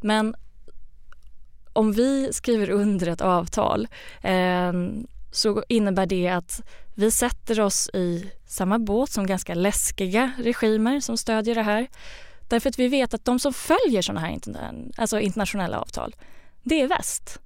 Men 0.00 0.34
om 1.72 1.92
vi 1.92 2.32
skriver 2.32 2.70
under 2.70 3.06
ett 3.06 3.20
avtal 3.20 3.88
ehm, 4.22 5.06
så 5.32 5.62
innebär 5.68 6.06
det 6.06 6.28
att 6.28 6.60
vi 6.94 7.10
sätter 7.10 7.60
oss 7.60 7.90
i 7.94 8.30
samma 8.46 8.78
båt 8.78 9.10
som 9.10 9.26
ganska 9.26 9.54
läskiga 9.54 10.32
regimer 10.38 11.00
som 11.00 11.16
stödjer 11.16 11.54
det 11.54 11.62
här. 11.62 11.86
Därför 12.52 12.68
att 12.68 12.78
vi 12.78 12.88
vet 12.88 13.14
att 13.14 13.24
de 13.24 13.38
som 13.38 13.52
följer 13.52 14.02
sådana 14.02 14.20
här 14.20 14.38
alltså 14.96 15.20
internationella 15.20 15.78
avtal, 15.80 16.14
det 16.62 16.82
är 16.82 16.88
väst. 16.88 17.40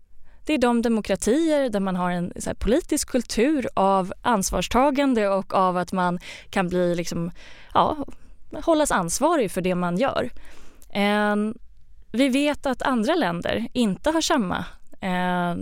Det 0.47 0.55
är 0.55 0.59
de 0.59 0.83
demokratier 0.83 1.71
där 1.71 1.81
man 1.81 1.97
har 1.97 2.11
en 2.11 2.33
här, 2.47 2.55
politisk 2.55 3.09
kultur 3.09 3.69
av 3.75 4.13
ansvarstagande 4.23 5.29
och 5.29 5.55
av 5.55 5.77
att 5.77 5.93
man 5.93 6.19
kan 6.51 6.69
bli 6.69 6.95
liksom, 6.95 7.31
ja, 7.75 7.97
hållas 8.53 8.91
ansvarig 8.91 9.51
för 9.51 9.61
det 9.61 9.75
man 9.75 9.97
gör. 9.97 10.31
Eh, 10.91 11.37
vi 12.13 12.29
vet 12.29 12.67
att 12.67 12.83
andra 12.83 13.15
länder 13.15 13.69
inte 13.73 14.11
har 14.11 14.21
samma 14.21 14.65
eh, 15.01 15.55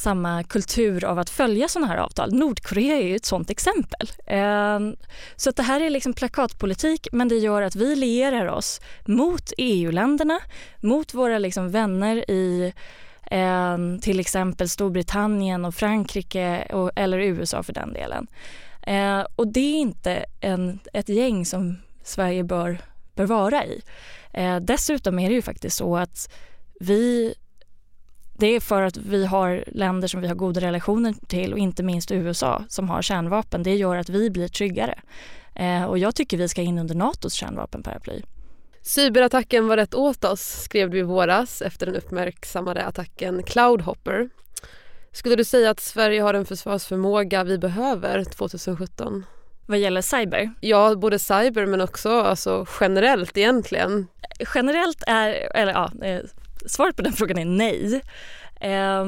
samma 0.00 0.44
kultur 0.44 1.04
av 1.04 1.18
att 1.18 1.30
följa 1.30 1.68
sådana 1.68 1.86
här 1.86 1.96
avtal. 1.96 2.34
Nordkorea 2.34 2.96
är 2.96 3.08
ju 3.08 3.16
ett 3.16 3.24
sådant 3.24 3.50
exempel. 3.50 4.10
Ehm, 4.26 4.96
så 5.36 5.50
att 5.50 5.56
det 5.56 5.62
här 5.62 5.80
är 5.80 5.90
liksom 5.90 6.12
plakatpolitik 6.12 7.08
men 7.12 7.28
det 7.28 7.34
gör 7.34 7.62
att 7.62 7.76
vi 7.76 7.96
lierar 7.96 8.46
oss 8.46 8.80
mot 9.04 9.52
EU-länderna, 9.58 10.40
mot 10.80 11.14
våra 11.14 11.38
liksom 11.38 11.70
vänner 11.70 12.30
i 12.30 12.72
ehm, 13.30 14.00
till 14.00 14.20
exempel 14.20 14.68
Storbritannien 14.68 15.64
och 15.64 15.74
Frankrike 15.74 16.66
och, 16.72 16.90
eller 16.96 17.18
USA 17.18 17.62
för 17.62 17.72
den 17.72 17.92
delen. 17.92 18.26
Ehm, 18.82 19.26
och 19.36 19.52
det 19.52 19.60
är 19.60 19.80
inte 19.80 20.24
en, 20.40 20.78
ett 20.92 21.08
gäng 21.08 21.46
som 21.46 21.76
Sverige 22.02 22.44
bör, 22.44 22.78
bör 23.14 23.26
vara 23.26 23.64
i. 23.64 23.82
Dessutom 24.60 25.18
är 25.18 25.28
det 25.28 25.34
ju 25.34 25.42
faktiskt 25.42 25.76
så 25.76 25.96
att 25.96 26.30
vi 26.80 27.34
det 28.40 28.46
är 28.46 28.60
för 28.60 28.82
att 28.82 28.96
vi 28.96 29.26
har 29.26 29.64
länder 29.66 30.08
som 30.08 30.20
vi 30.20 30.28
har 30.28 30.34
goda 30.34 30.60
relationer 30.60 31.14
till 31.26 31.52
och 31.52 31.58
inte 31.58 31.82
minst 31.82 32.10
USA 32.10 32.64
som 32.68 32.88
har 32.88 33.02
kärnvapen. 33.02 33.62
Det 33.62 33.74
gör 33.74 33.96
att 33.96 34.08
vi 34.08 34.30
blir 34.30 34.48
tryggare. 34.48 34.98
Eh, 35.54 35.84
och 35.84 35.98
jag 35.98 36.14
tycker 36.14 36.36
vi 36.36 36.48
ska 36.48 36.62
in 36.62 36.78
under 36.78 36.94
Natos 36.94 37.34
kärnvapenparaply. 37.34 38.22
Cyberattacken 38.82 39.68
var 39.68 39.76
rätt 39.76 39.94
åt 39.94 40.24
oss, 40.24 40.40
skrev 40.40 40.90
du 40.90 40.98
i 40.98 41.02
våras 41.02 41.62
efter 41.62 41.86
den 41.86 41.96
uppmärksammade 41.96 42.84
attacken 42.84 43.42
Cloudhopper. 43.42 44.28
Skulle 45.12 45.36
du 45.36 45.44
säga 45.44 45.70
att 45.70 45.80
Sverige 45.80 46.22
har 46.22 46.32
den 46.32 46.46
försvarsförmåga 46.46 47.44
vi 47.44 47.58
behöver 47.58 48.24
2017? 48.24 49.24
Vad 49.66 49.78
gäller 49.78 50.02
cyber? 50.02 50.50
Ja, 50.60 50.94
både 50.94 51.18
cyber 51.18 51.66
men 51.66 51.80
också 51.80 52.20
alltså, 52.20 52.66
generellt 52.80 53.36
egentligen. 53.36 54.06
Generellt 54.54 55.02
är, 55.06 55.56
eller 55.56 55.72
ja, 55.72 55.92
eh, 56.02 56.20
svaret 56.66 56.96
på 56.96 57.02
den 57.02 57.12
frågan 57.16 57.38
är 57.38 57.44
nej. 57.44 58.00
Eh, 58.60 59.04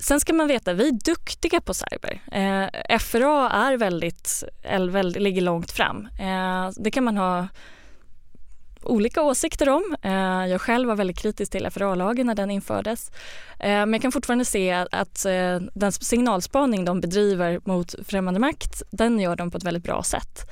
Sen 0.00 0.20
ska 0.20 0.32
man 0.32 0.48
veta, 0.48 0.72
vi 0.72 0.88
är 0.88 0.92
duktiga 0.92 1.60
på 1.60 1.74
cyber. 1.74 2.20
Eh, 2.32 2.98
FRA 2.98 3.50
är 3.50 3.76
väldigt, 3.76 4.44
väldigt, 4.90 5.22
ligger 5.22 5.42
långt 5.42 5.72
fram. 5.72 6.08
Eh, 6.20 6.70
det 6.76 6.90
kan 6.90 7.04
man 7.04 7.16
ha 7.16 7.48
olika 8.82 9.22
åsikter 9.22 9.68
om. 9.68 9.96
Eh, 10.02 10.46
jag 10.46 10.60
själv 10.60 10.88
var 10.88 10.96
väldigt 10.96 11.18
kritisk 11.18 11.52
till 11.52 11.70
FRA-lagen 11.70 12.26
när 12.26 12.34
den 12.34 12.50
infördes. 12.50 13.10
Eh, 13.58 13.68
men 13.68 13.92
jag 13.92 14.02
kan 14.02 14.12
fortfarande 14.12 14.44
se 14.44 14.72
att 14.90 15.24
eh, 15.24 15.60
den 15.74 15.92
signalspaning 15.92 16.84
de 16.84 17.00
bedriver 17.00 17.60
mot 17.64 17.94
främmande 18.06 18.40
makt, 18.40 18.82
den 18.90 19.20
gör 19.20 19.36
de 19.36 19.50
på 19.50 19.58
ett 19.58 19.64
väldigt 19.64 19.84
bra 19.84 20.02
sätt. 20.02 20.50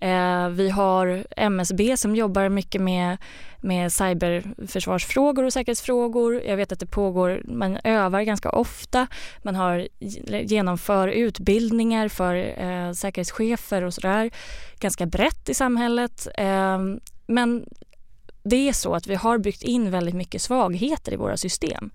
Eh, 0.00 0.48
vi 0.48 0.70
har 0.70 1.26
MSB 1.36 1.96
som 1.96 2.16
jobbar 2.16 2.48
mycket 2.48 2.80
med, 2.80 3.16
med 3.60 3.92
cyberförsvarsfrågor 3.92 5.44
och 5.44 5.52
säkerhetsfrågor. 5.52 6.42
Jag 6.46 6.56
vet 6.56 6.72
att 6.72 6.80
det 6.80 6.86
pågår, 6.86 7.42
man 7.44 7.78
övar 7.84 8.22
ganska 8.22 8.50
ofta. 8.50 9.06
Man 9.42 9.54
har, 9.54 9.88
genomför 10.44 11.08
utbildningar 11.08 12.08
för 12.08 12.34
eh, 12.36 12.92
säkerhetschefer 12.92 13.84
och 13.84 13.94
sådär. 13.94 14.30
Ganska 14.78 15.06
brett 15.06 15.48
i 15.48 15.54
samhället. 15.54 16.28
Eh, 16.38 16.78
men 17.26 17.64
det 18.44 18.68
är 18.68 18.72
så 18.72 18.94
att 18.94 19.06
vi 19.06 19.14
har 19.14 19.38
byggt 19.38 19.62
in 19.62 19.90
väldigt 19.90 20.14
mycket 20.14 20.42
svagheter 20.42 21.12
i 21.12 21.16
våra 21.16 21.36
system. 21.36 21.90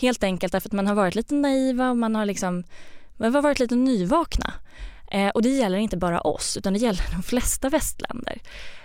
Helt 0.00 0.24
enkelt 0.24 0.52
därför 0.52 0.68
att 0.68 0.72
man 0.72 0.86
har 0.86 0.94
varit 0.94 1.14
lite 1.14 1.34
naiva 1.34 1.90
och 1.90 1.96
man 1.96 2.14
har 2.14 2.26
liksom 2.26 2.64
man 3.16 3.34
har 3.34 3.42
varit 3.42 3.58
lite 3.58 3.74
nyvakna. 3.74 4.52
Eh, 5.14 5.28
och 5.28 5.42
det 5.42 5.48
gäller 5.48 5.78
inte 5.78 5.96
bara 5.96 6.20
oss 6.20 6.56
utan 6.56 6.72
det 6.72 6.78
gäller 6.78 7.04
de 7.12 7.22
flesta 7.22 7.68
västländer. 7.68 8.40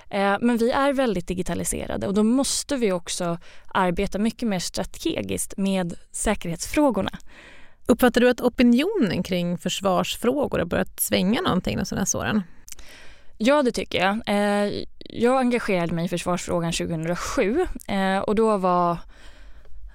Eh, 0.09 0.37
men 0.41 0.57
vi 0.57 0.71
är 0.71 0.93
väldigt 0.93 1.27
digitaliserade 1.27 2.07
och 2.07 2.13
då 2.13 2.23
måste 2.23 2.75
vi 2.75 2.91
också 2.91 3.37
arbeta 3.67 4.19
mycket 4.19 4.47
mer 4.47 4.59
strategiskt 4.59 5.57
med 5.57 5.93
säkerhetsfrågorna. 6.11 7.11
Uppfattar 7.85 8.21
du 8.21 8.29
att 8.29 8.41
opinionen 8.41 9.23
kring 9.23 9.57
försvarsfrågor 9.57 10.59
har 10.59 10.65
börjat 10.65 10.99
svänga 10.99 11.41
någonting 11.41 11.77
de 11.77 11.85
senaste 11.85 12.17
åren? 12.17 12.43
Ja, 13.37 13.63
det 13.63 13.71
tycker 13.71 14.05
jag. 14.05 14.21
Eh, 14.25 14.83
jag 14.99 15.39
engagerade 15.39 15.93
mig 15.93 16.05
i 16.05 16.09
försvarsfrågan 16.09 16.71
2007 16.71 17.65
eh, 17.87 18.17
och 18.17 18.35
då 18.35 18.57
var 18.57 18.97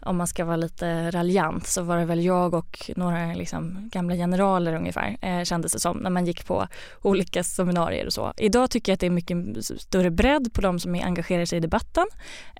om 0.04 0.16
man 0.16 0.26
ska 0.26 0.44
vara 0.44 0.56
lite 0.56 1.10
raljant 1.10 1.66
så 1.66 1.82
var 1.82 1.96
det 1.98 2.04
väl 2.04 2.24
jag 2.24 2.54
och 2.54 2.90
några 2.96 3.34
liksom 3.34 3.88
gamla 3.92 4.14
generaler 4.14 4.74
ungefär 4.74 5.16
eh, 5.20 5.44
kändes 5.44 5.72
det 5.72 5.80
som 5.80 5.96
när 5.96 6.10
man 6.10 6.26
gick 6.26 6.46
på 6.46 6.68
olika 7.02 7.44
seminarier 7.44 8.06
och 8.06 8.12
så. 8.12 8.32
Idag 8.36 8.70
tycker 8.70 8.92
jag 8.92 8.94
att 8.94 9.00
det 9.00 9.06
är 9.06 9.10
mycket 9.10 9.36
större 9.80 10.10
bredd 10.10 10.52
på 10.52 10.60
de 10.60 10.78
som 10.80 10.94
engagerar 10.94 11.44
sig 11.44 11.58
i 11.58 11.60
debatten 11.60 12.06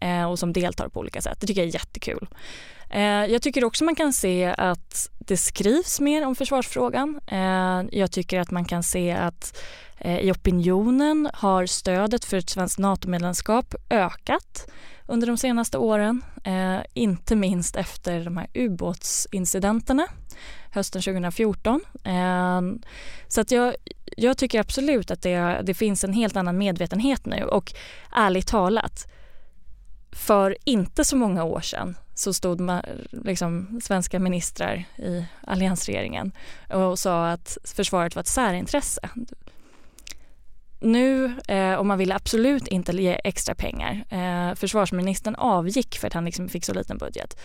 eh, 0.01 0.31
och 0.31 0.39
som 0.39 0.53
deltar 0.53 0.89
på 0.89 1.01
olika 1.01 1.21
sätt. 1.21 1.41
Det 1.41 1.47
tycker 1.47 1.61
jag 1.61 1.69
är 1.69 1.75
jättekul. 1.75 2.29
Eh, 2.91 3.03
jag 3.03 3.43
tycker 3.43 3.65
också 3.65 3.85
man 3.85 3.95
kan 3.95 4.13
se 4.13 4.55
att 4.59 5.11
det 5.19 5.37
skrivs 5.37 6.01
mer 6.01 6.27
om 6.27 6.35
försvarsfrågan. 6.35 7.21
Eh, 7.27 7.83
jag 7.93 8.13
tycker 8.13 8.41
att 8.41 8.51
man 8.51 8.65
kan 8.65 8.83
se 8.83 9.13
att 9.13 9.59
eh, 9.99 10.19
i 10.19 10.33
opinionen 10.33 11.31
har 11.35 11.67
stödet 11.67 12.25
för 12.25 12.37
ett 12.37 12.51
svenskt 12.51 12.79
NATO-medlemskap 12.79 13.75
ökat 13.91 14.71
under 15.07 15.27
de 15.27 15.37
senaste 15.37 15.79
åren. 15.79 16.23
Eh, 16.45 16.81
inte 16.95 17.37
minst 17.37 17.77
efter 17.77 18.25
de 18.25 18.37
här 18.37 18.47
ubåtsincidenterna 18.55 20.07
hösten 20.71 21.03
2014. 21.03 21.81
Eh, 22.05 22.61
så 23.29 23.41
att 23.41 23.51
jag, 23.51 23.75
jag 24.17 24.39
tycker 24.39 24.61
absolut 24.61 25.11
att 25.11 25.23
det, 25.23 25.61
det 25.63 25.75
finns 25.75 26.05
en 26.05 26.13
helt 26.13 26.37
annan 26.37 26.59
medvetenhet 26.59 27.27
nu 27.27 27.45
och 27.45 27.73
ärligt 28.13 28.47
talat 28.47 29.07
för 30.13 30.57
inte 30.65 31.05
så 31.05 31.17
många 31.17 31.45
år 31.45 31.61
sedan 31.61 31.97
så 32.15 32.33
stod 32.33 32.61
man, 32.61 32.83
liksom, 33.11 33.81
svenska 33.85 34.19
ministrar 34.19 34.85
i 34.97 35.25
alliansregeringen 35.41 36.33
och 36.71 36.99
sa 36.99 37.29
att 37.31 37.59
försvaret 37.65 38.15
var 38.15 38.21
ett 38.21 38.27
särintresse 38.27 39.09
nu, 40.81 41.35
eh, 41.49 41.75
och 41.75 41.87
man 41.87 41.99
ville 41.99 42.15
absolut 42.15 42.69
inte 42.69 42.93
ge 42.93 43.21
extra 43.25 43.55
pengar. 43.55 44.05
Eh, 44.09 44.55
försvarsministern 44.55 45.35
avgick 45.35 45.99
för 45.99 46.07
att 46.07 46.13
han 46.13 46.25
liksom 46.25 46.49
fick 46.49 46.65
så 46.65 46.75
liten 46.75 46.99
budget. 46.99 47.41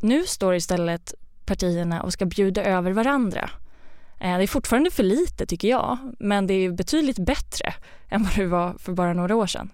Nu 0.00 0.24
står 0.26 0.54
istället 0.54 1.14
partierna 1.46 2.02
och 2.02 2.12
ska 2.12 2.26
bjuda 2.26 2.64
över 2.64 2.92
varandra. 2.92 3.50
Eh, 4.20 4.36
det 4.36 4.42
är 4.42 4.46
fortfarande 4.46 4.90
för 4.90 5.02
lite 5.02 5.46
tycker 5.46 5.68
jag, 5.68 5.98
men 6.18 6.46
det 6.46 6.54
är 6.54 6.70
betydligt 6.70 7.18
bättre 7.18 7.74
än 8.08 8.22
vad 8.22 8.34
det 8.36 8.46
var 8.46 8.74
för 8.78 8.92
bara 8.92 9.12
några 9.12 9.36
år 9.36 9.46
sedan. 9.46 9.70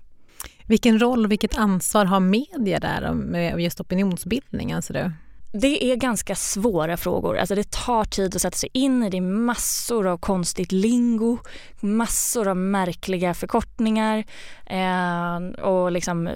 Vilken 0.67 0.99
roll 0.99 1.25
och 1.25 1.33
vilket 1.33 1.59
ansvar 1.59 2.05
har 2.05 2.21
media 2.21 2.81
där 2.81 3.13
med 3.13 3.61
just 3.61 3.81
opinionsbildning 3.81 4.73
anser 4.73 4.95
du? 4.95 5.13
Det 5.53 5.93
är 5.93 5.97
ganska 5.97 6.35
svåra 6.35 6.97
frågor. 6.97 7.39
Alltså 7.39 7.55
det 7.55 7.71
tar 7.71 8.05
tid 8.05 8.37
att 8.37 8.43
sätta 8.43 8.57
sig 8.57 8.69
in 8.73 9.03
i. 9.03 9.11
Det 9.11 9.17
är 9.17 9.21
massor 9.21 10.07
av 10.07 10.19
konstigt 10.19 10.73
lingo, 10.73 11.39
massor 11.81 12.49
av 12.49 12.57
märkliga 12.57 13.35
förkortningar 13.35 14.25
eh, 14.67 15.61
och 15.61 15.93
liksom 15.93 16.27
eh, 16.27 16.35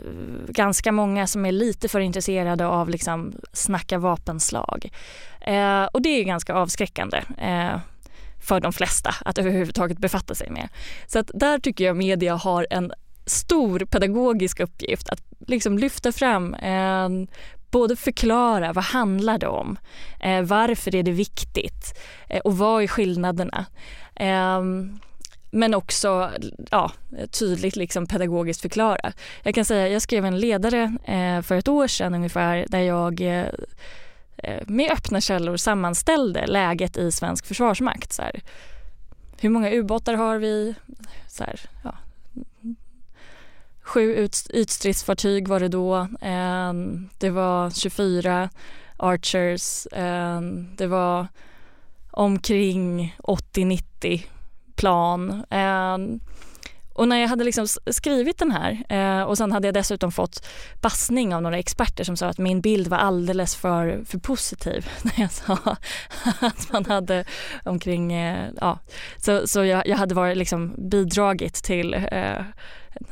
ganska 0.49 0.93
många 0.93 1.27
som 1.27 1.47
är 1.47 1.53
lite 1.53 1.89
för 1.89 2.01
intresserade 2.01 2.67
av 2.67 2.89
liksom 2.89 3.33
snacka 3.53 3.99
vapenslag. 3.99 4.91
Eh, 5.41 5.85
och 5.85 6.03
det 6.03 6.09
är 6.09 6.25
ganska 6.25 6.55
avskräckande. 6.55 7.23
Eh, 7.39 7.79
för 8.43 8.61
de 8.61 8.73
flesta 8.73 9.15
att 9.25 9.39
överhuvudtaget 9.39 9.99
befatta 9.99 10.35
sig 10.35 10.51
med. 10.51 10.69
Så 11.07 11.19
att 11.19 11.31
där 11.35 11.59
tycker 11.59 11.85
jag 11.85 11.97
media 11.97 12.35
har 12.35 12.67
en 12.71 12.93
stor 13.27 13.79
pedagogisk 13.79 14.61
uppgift 14.61 15.09
att 15.09 15.21
liksom 15.47 15.79
lyfta 15.79 16.13
fram 16.13 16.55
eh, 16.55 17.09
både 17.73 17.97
förklara 17.97 18.73
vad 18.73 18.85
handlar 18.85 19.39
det 19.39 19.47
om, 19.47 19.77
eh, 20.21 20.43
varför 20.43 20.95
är 20.95 21.03
det 21.03 21.13
viktigt 21.13 21.99
eh, 22.29 22.41
och 22.41 22.59
vad 22.59 22.83
är 22.83 22.87
skillnaderna. 22.87 23.67
Eh, 24.15 24.63
men 25.55 25.75
också 25.75 26.31
ja, 26.71 26.93
tydligt 27.31 27.77
liksom 27.77 28.07
pedagogiskt 28.07 28.61
förklara. 28.61 29.13
Jag 29.43 29.55
kan 29.55 29.65
säga, 29.65 29.89
jag 29.89 30.03
skrev 30.03 30.25
en 30.25 30.39
ledare 30.39 30.97
eh, 31.05 31.43
för 31.43 31.55
ett 31.55 31.69
år 31.69 31.87
sedan 31.87 32.15
ungefär 32.15 32.67
där 32.69 32.81
jag 32.81 33.21
eh, 33.21 33.47
eh 34.37 34.63
med 34.67 34.91
öppna 34.93 35.21
källor 35.21 35.57
sammanställde 35.57 36.47
läget 36.47 36.97
i 36.97 37.13
svensk 37.13 37.47
försvarsmakt. 37.47 38.13
Så 38.13 38.23
här, 38.23 38.41
hur 39.41 39.51
många 39.51 39.71
ubåtar 39.73 40.15
har 40.15 40.39
vi? 40.39 40.75
Så 41.29 41.45
här, 41.45 41.61
ja, 41.85 41.95
Sju 43.93 44.29
ytstridsfartyg 44.53 45.49
var 45.49 45.61
det 45.61 45.69
då. 45.69 46.09
Ehm, 46.21 47.09
det 47.19 47.31
var 47.31 47.71
24 47.71 48.51
Archers. 48.97 49.87
Ehm, 49.93 50.77
det 50.77 50.87
var 50.87 51.27
omkring 52.11 53.17
80-90 53.19 54.23
plan. 54.77 55.45
Ehm, 55.51 56.21
och 56.95 57.09
när 57.09 57.17
jag 57.17 57.29
hade 57.29 57.45
liksom 57.45 57.67
skrivit 57.91 58.39
den 58.39 58.51
här 58.51 58.85
eh, 58.89 59.23
och 59.23 59.39
sen 59.39 59.53
hade 59.53 59.69
jag 59.69 59.75
dessutom 59.75 60.13
fått 60.13 60.47
passning 60.81 61.35
av 61.35 61.43
några 61.43 61.59
experter 61.59 62.05
som 62.05 62.17
sa 62.17 62.27
att 62.27 62.39
min 62.39 62.61
bild 62.61 62.89
var 62.89 62.99
alldeles 62.99 63.57
för, 63.57 64.05
för 64.07 64.19
positiv 64.19 64.89
när 65.03 65.21
jag 65.21 65.33
sa 65.33 65.59
att 66.41 66.73
man 66.73 66.85
hade 66.85 67.25
omkring, 67.65 68.13
eh, 68.13 68.51
ja, 68.61 68.79
så, 69.17 69.49
så 69.49 69.65
jag, 69.65 69.87
jag 69.87 69.97
hade 69.97 70.15
varit 70.15 70.37
liksom 70.37 70.75
bidragit 70.91 71.55
till 71.55 71.95
eh, 71.95 72.43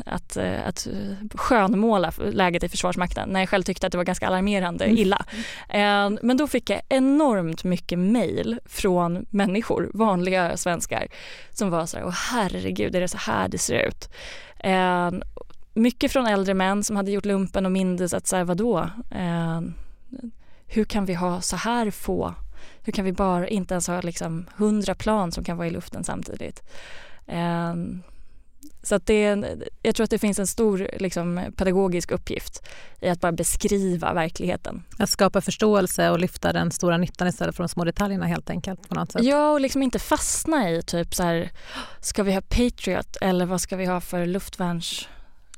att, 0.06 0.36
eh, 0.36 0.66
att 0.66 0.86
skönmåla 1.34 2.12
läget 2.18 2.64
i 2.64 2.68
Försvarsmakten 2.68 3.28
när 3.28 3.40
jag 3.40 3.48
själv 3.48 3.62
tyckte 3.62 3.86
att 3.86 3.92
det 3.92 3.98
var 3.98 4.04
ganska 4.04 4.26
alarmerande 4.26 4.84
mm. 4.84 4.98
illa. 4.98 5.24
Mm. 5.68 6.18
Men 6.22 6.36
då 6.36 6.46
fick 6.46 6.70
jag 6.70 6.80
enormt 6.88 7.64
mycket 7.64 7.98
mejl 7.98 8.58
från 8.64 9.26
människor, 9.30 9.90
vanliga 9.94 10.56
svenskar 10.56 11.08
som 11.50 11.70
var 11.70 11.86
så 11.86 11.96
här, 11.96 12.04
åh 12.04 12.14
herregud, 12.32 12.94
är 12.94 13.00
det 13.00 13.08
så 13.08 13.18
här 13.18 13.48
det 13.48 13.58
ser 13.58 13.88
ut? 13.88 14.08
Mycket 15.74 16.12
från 16.12 16.26
äldre 16.26 16.54
män 16.54 16.84
som 16.84 16.96
hade 16.96 17.10
gjort 17.10 17.24
lumpen 17.24 17.66
och 17.66 17.72
mindes 17.72 18.14
att 18.14 18.26
så 18.26 18.36
här, 18.36 18.44
vadå? 18.44 18.90
Hur 20.66 20.84
kan 20.84 21.04
vi 21.04 21.14
ha 21.14 21.40
så 21.40 21.56
här 21.56 21.90
få 21.90 22.34
hur 22.82 22.92
kan 22.92 23.04
vi 23.04 23.12
bara 23.12 23.48
inte 23.48 23.74
ens 23.74 23.88
ha 23.88 24.00
liksom 24.00 24.46
hundra 24.56 24.94
plan 24.94 25.32
som 25.32 25.44
kan 25.44 25.56
vara 25.56 25.68
i 25.68 25.70
luften 25.70 26.04
samtidigt? 26.04 26.62
Så 28.82 28.94
att 28.94 29.06
det, 29.06 29.44
jag 29.82 29.94
tror 29.94 30.04
att 30.04 30.10
det 30.10 30.18
finns 30.18 30.38
en 30.38 30.46
stor 30.46 30.90
liksom, 30.98 31.52
pedagogisk 31.56 32.10
uppgift 32.10 32.66
i 33.00 33.08
att 33.08 33.20
bara 33.20 33.32
beskriva 33.32 34.14
verkligheten. 34.14 34.84
Att 34.98 35.10
skapa 35.10 35.40
förståelse 35.40 36.10
och 36.10 36.18
lyfta 36.18 36.52
den 36.52 36.70
stora 36.70 36.96
nyttan 36.96 37.28
istället 37.28 37.56
för 37.56 37.62
de 37.62 37.68
små 37.68 37.84
detaljerna 37.84 38.26
helt 38.26 38.50
enkelt 38.50 38.88
på 38.88 38.94
något 38.94 39.12
sätt. 39.12 39.22
Ja, 39.24 39.52
och 39.52 39.60
liksom 39.60 39.82
inte 39.82 39.98
fastna 39.98 40.70
i 40.70 40.82
typ 40.82 41.14
så 41.14 41.22
här, 41.22 41.50
ska 42.00 42.22
vi 42.22 42.34
ha 42.34 42.40
Patriot 42.40 43.16
eller 43.20 43.46
vad 43.46 43.60
ska 43.60 43.76
vi 43.76 43.84
ha 43.84 44.00
för 44.00 44.26
luftvärns 44.26 45.08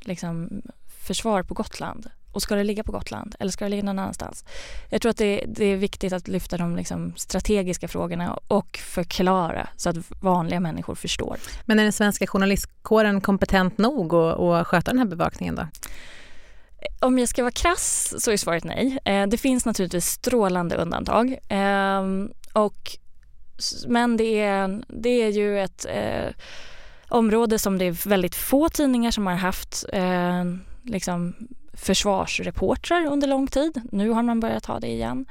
liksom, 0.01 0.63
försvar 1.07 1.43
på 1.43 1.55
Gotland? 1.55 2.11
Och 2.33 2.43
ska 2.43 2.55
det 2.55 2.65
ligga 2.65 2.85
på 2.85 2.93
Gotland 2.93 3.35
eller 3.41 3.53
ska 3.53 3.65
det 3.65 3.69
ligga 3.69 3.83
någon 3.83 3.99
annanstans? 3.99 4.45
Jag 4.89 5.03
tror 5.03 5.11
att 5.11 5.17
det, 5.17 5.45
det 5.49 5.65
är 5.65 5.77
viktigt 5.77 6.13
att 6.13 6.29
lyfta 6.29 6.57
de 6.57 6.77
liksom 6.77 7.13
strategiska 7.17 7.89
frågorna 7.89 8.39
och 8.49 8.79
förklara 8.83 9.69
så 9.77 9.91
att 9.91 9.97
vanliga 10.21 10.61
människor 10.61 10.95
förstår. 10.95 11.37
Men 11.65 11.79
är 11.79 11.83
den 11.83 11.93
svenska 11.93 12.27
journalistkåren 12.27 13.21
kompetent 13.21 13.79
nog 13.79 14.15
att, 14.15 14.39
att 14.41 14.67
sköta 14.67 14.91
den 14.91 14.99
här 14.99 15.07
bevakningen 15.07 15.55
då? 15.55 15.67
Om 17.01 17.19
jag 17.19 17.29
ska 17.29 17.43
vara 17.43 17.53
krass 17.53 18.15
så 18.19 18.31
är 18.31 18.37
svaret 18.37 18.65
nej. 18.65 18.99
Eh, 19.05 19.27
det 19.27 19.37
finns 19.37 19.65
naturligtvis 19.65 20.07
strålande 20.07 20.77
undantag. 20.77 21.39
Ehm, 21.49 22.33
och, 22.53 22.91
men 23.87 24.17
det 24.17 24.41
är, 24.41 24.83
det 24.89 25.23
är 25.23 25.29
ju 25.29 25.61
ett 25.61 25.87
eh, 25.89 26.35
område 27.09 27.59
som 27.59 27.79
det 27.79 27.85
är 27.85 28.09
väldigt 28.09 28.35
få 28.35 28.69
tidningar 28.69 29.11
som 29.11 29.27
har 29.27 29.35
haft 29.35 29.85
eh, 29.93 30.45
liksom 30.83 31.35
försvarsreportrar 31.73 33.07
under 33.07 33.29
lång 33.29 33.47
tid. 33.47 33.81
Nu 33.93 34.11
har 34.11 34.23
man 34.23 34.41
börjat 34.41 34.67
ha 34.67 34.81
det 34.81 34.89
igen. 34.89 35.27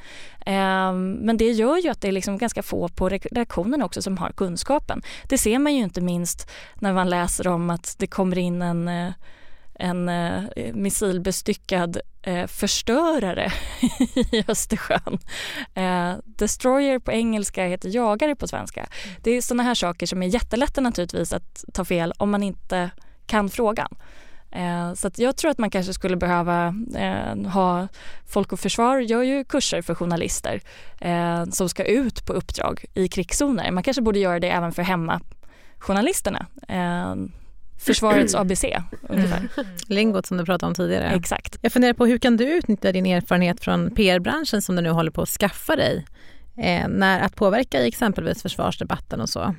Ehm, 0.46 1.12
men 1.12 1.38
det 1.38 1.52
gör 1.52 1.78
ju 1.78 1.90
att 1.90 2.02
det 2.02 2.08
är 2.08 2.12
liksom 2.12 2.38
ganska 2.38 2.64
få 2.64 2.90
på 2.90 3.10
redaktionen 3.10 3.82
också 3.82 4.02
som 4.02 4.18
har 4.18 4.32
kunskapen. 4.32 5.02
Det 5.24 5.38
ser 5.38 5.60
man 5.60 5.76
ju 5.76 5.84
inte 5.84 6.02
minst 6.02 6.50
när 6.76 6.94
man 6.94 7.10
läser 7.10 7.48
om 7.48 7.70
att 7.70 7.96
det 8.00 8.08
kommer 8.08 8.38
in 8.38 8.62
en 8.62 8.88
eh, 8.88 9.12
en 9.82 10.10
eh, 10.10 10.74
missilbestyckad 10.74 11.98
eh, 12.22 12.48
förstörare 12.48 13.52
i 14.32 14.44
Östersjön. 14.48 15.20
Eh, 15.74 16.14
destroyer 16.26 17.00
på 17.00 17.12
engelska 17.12 17.66
heter 17.66 17.90
jagare 17.90 18.36
på 18.36 18.48
svenska. 18.48 18.88
Det 19.22 19.32
är 19.32 19.42
sådana 19.42 19.64
här 19.64 19.76
saker 19.76 20.06
som 20.06 20.24
är 20.24 20.28
jättelätta 20.28 20.82
naturligtvis 20.82 21.34
att 21.34 21.66
ta 21.74 21.86
fel 21.86 22.14
om 22.18 22.32
man 22.32 22.44
inte 22.44 22.90
kan 23.26 23.50
frågan. 23.50 23.96
Eh, 24.52 24.94
så 24.94 25.10
jag 25.16 25.38
tror 25.38 25.52
att 25.52 25.58
man 25.58 25.70
kanske 25.70 25.94
skulle 25.94 26.16
behöva 26.16 26.76
eh, 26.96 27.52
ha 27.52 27.88
Folk 28.28 28.52
och 28.52 28.60
Försvar 28.60 29.00
gör 29.00 29.24
ju 29.24 29.44
kurser 29.44 29.82
för 29.82 29.96
journalister 29.96 30.62
eh, 31.00 31.46
som 31.46 31.70
ska 31.70 31.84
ut 31.84 32.26
på 32.26 32.34
uppdrag 32.34 32.86
i 32.94 33.08
krigszoner. 33.08 33.72
Man 33.72 33.84
kanske 33.84 34.02
borde 34.02 34.20
göra 34.20 34.40
det 34.40 34.50
även 34.50 34.72
för 34.72 34.84
hemmajournalisterna. 34.84 36.46
Försvarets 37.80 38.36
ABC 38.36 38.66
ungefär. 39.02 39.38
Mm. 39.38 39.72
Lingot 39.88 40.26
som 40.26 40.38
du 40.38 40.46
pratade 40.46 40.68
om 40.68 40.76
tidigare. 40.76 41.10
Exakt. 41.10 41.58
Jag 41.62 41.72
funderar 41.72 41.94
på 41.94 42.06
hur 42.06 42.18
kan 42.18 42.38
du 42.38 42.44
utnyttja 42.44 42.92
din 42.92 43.06
erfarenhet 43.06 43.64
från 43.64 43.96
PR-branschen 43.96 44.62
som 44.62 44.76
du 44.76 44.82
nu 44.82 44.90
håller 44.90 45.12
på 45.12 45.22
att 45.22 45.30
skaffa 45.30 45.76
dig 45.76 46.06
när 46.88 47.20
att 47.20 47.36
påverka 47.36 47.82
i 47.82 47.88
exempelvis 47.88 48.42
försvarsdebatten 48.42 49.22
och 49.22 49.30
så? 49.30 49.56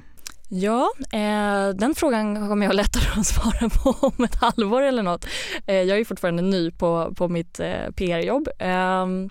Ja, 0.55 0.93
eh, 1.13 1.69
den 1.69 1.95
frågan 1.95 2.49
kommer 2.49 2.67
jag 2.67 2.75
lättare 2.75 3.21
att 3.21 3.27
svara 3.27 3.69
på 3.69 3.97
om 4.17 4.25
ett 4.25 4.35
halvår 4.35 4.83
eller 4.83 5.03
något. 5.03 5.27
Eh, 5.67 5.83
jag 5.83 6.01
är 6.01 6.05
fortfarande 6.05 6.43
ny 6.43 6.71
på, 6.71 7.15
på 7.17 7.29
mitt 7.29 7.61
eh, 7.61 7.91
PR-jobb. 7.97 8.49
Ehm, 8.59 9.31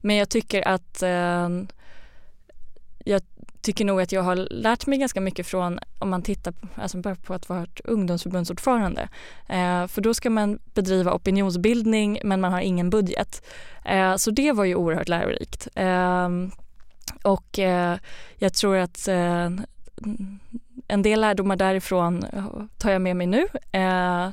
men 0.00 0.16
jag 0.16 0.28
tycker 0.28 0.68
att 0.68 1.02
eh, 1.02 1.48
jag 3.04 3.22
tycker 3.60 3.84
nog 3.84 4.00
att 4.00 4.12
jag 4.12 4.22
har 4.22 4.36
lärt 4.36 4.86
mig 4.86 4.98
ganska 4.98 5.20
mycket 5.20 5.46
från 5.46 5.78
om 5.98 6.10
man 6.10 6.22
tittar 6.22 6.52
på, 6.52 6.66
alltså 6.76 7.02
på 7.02 7.34
att 7.34 7.48
vara 7.48 7.66
ungdomsförbundsordförande. 7.84 9.08
Eh, 9.48 9.86
för 9.86 10.00
då 10.00 10.14
ska 10.14 10.30
man 10.30 10.58
bedriva 10.74 11.12
opinionsbildning 11.14 12.20
men 12.24 12.40
man 12.40 12.52
har 12.52 12.60
ingen 12.60 12.90
budget. 12.90 13.46
Eh, 13.84 14.16
så 14.16 14.30
det 14.30 14.52
var 14.52 14.64
ju 14.64 14.74
oerhört 14.74 15.08
lärorikt. 15.08 15.68
Eh, 15.74 16.28
och 17.22 17.58
eh, 17.58 17.96
jag 18.38 18.54
tror 18.54 18.76
att 18.76 19.08
eh, 19.08 19.50
en 20.88 21.02
del 21.02 21.20
lärdomar 21.20 21.56
därifrån 21.56 22.26
tar 22.78 22.90
jag 22.90 23.02
med 23.02 23.16
mig 23.16 23.26
nu. 23.26 23.46
Eh, 23.72 24.28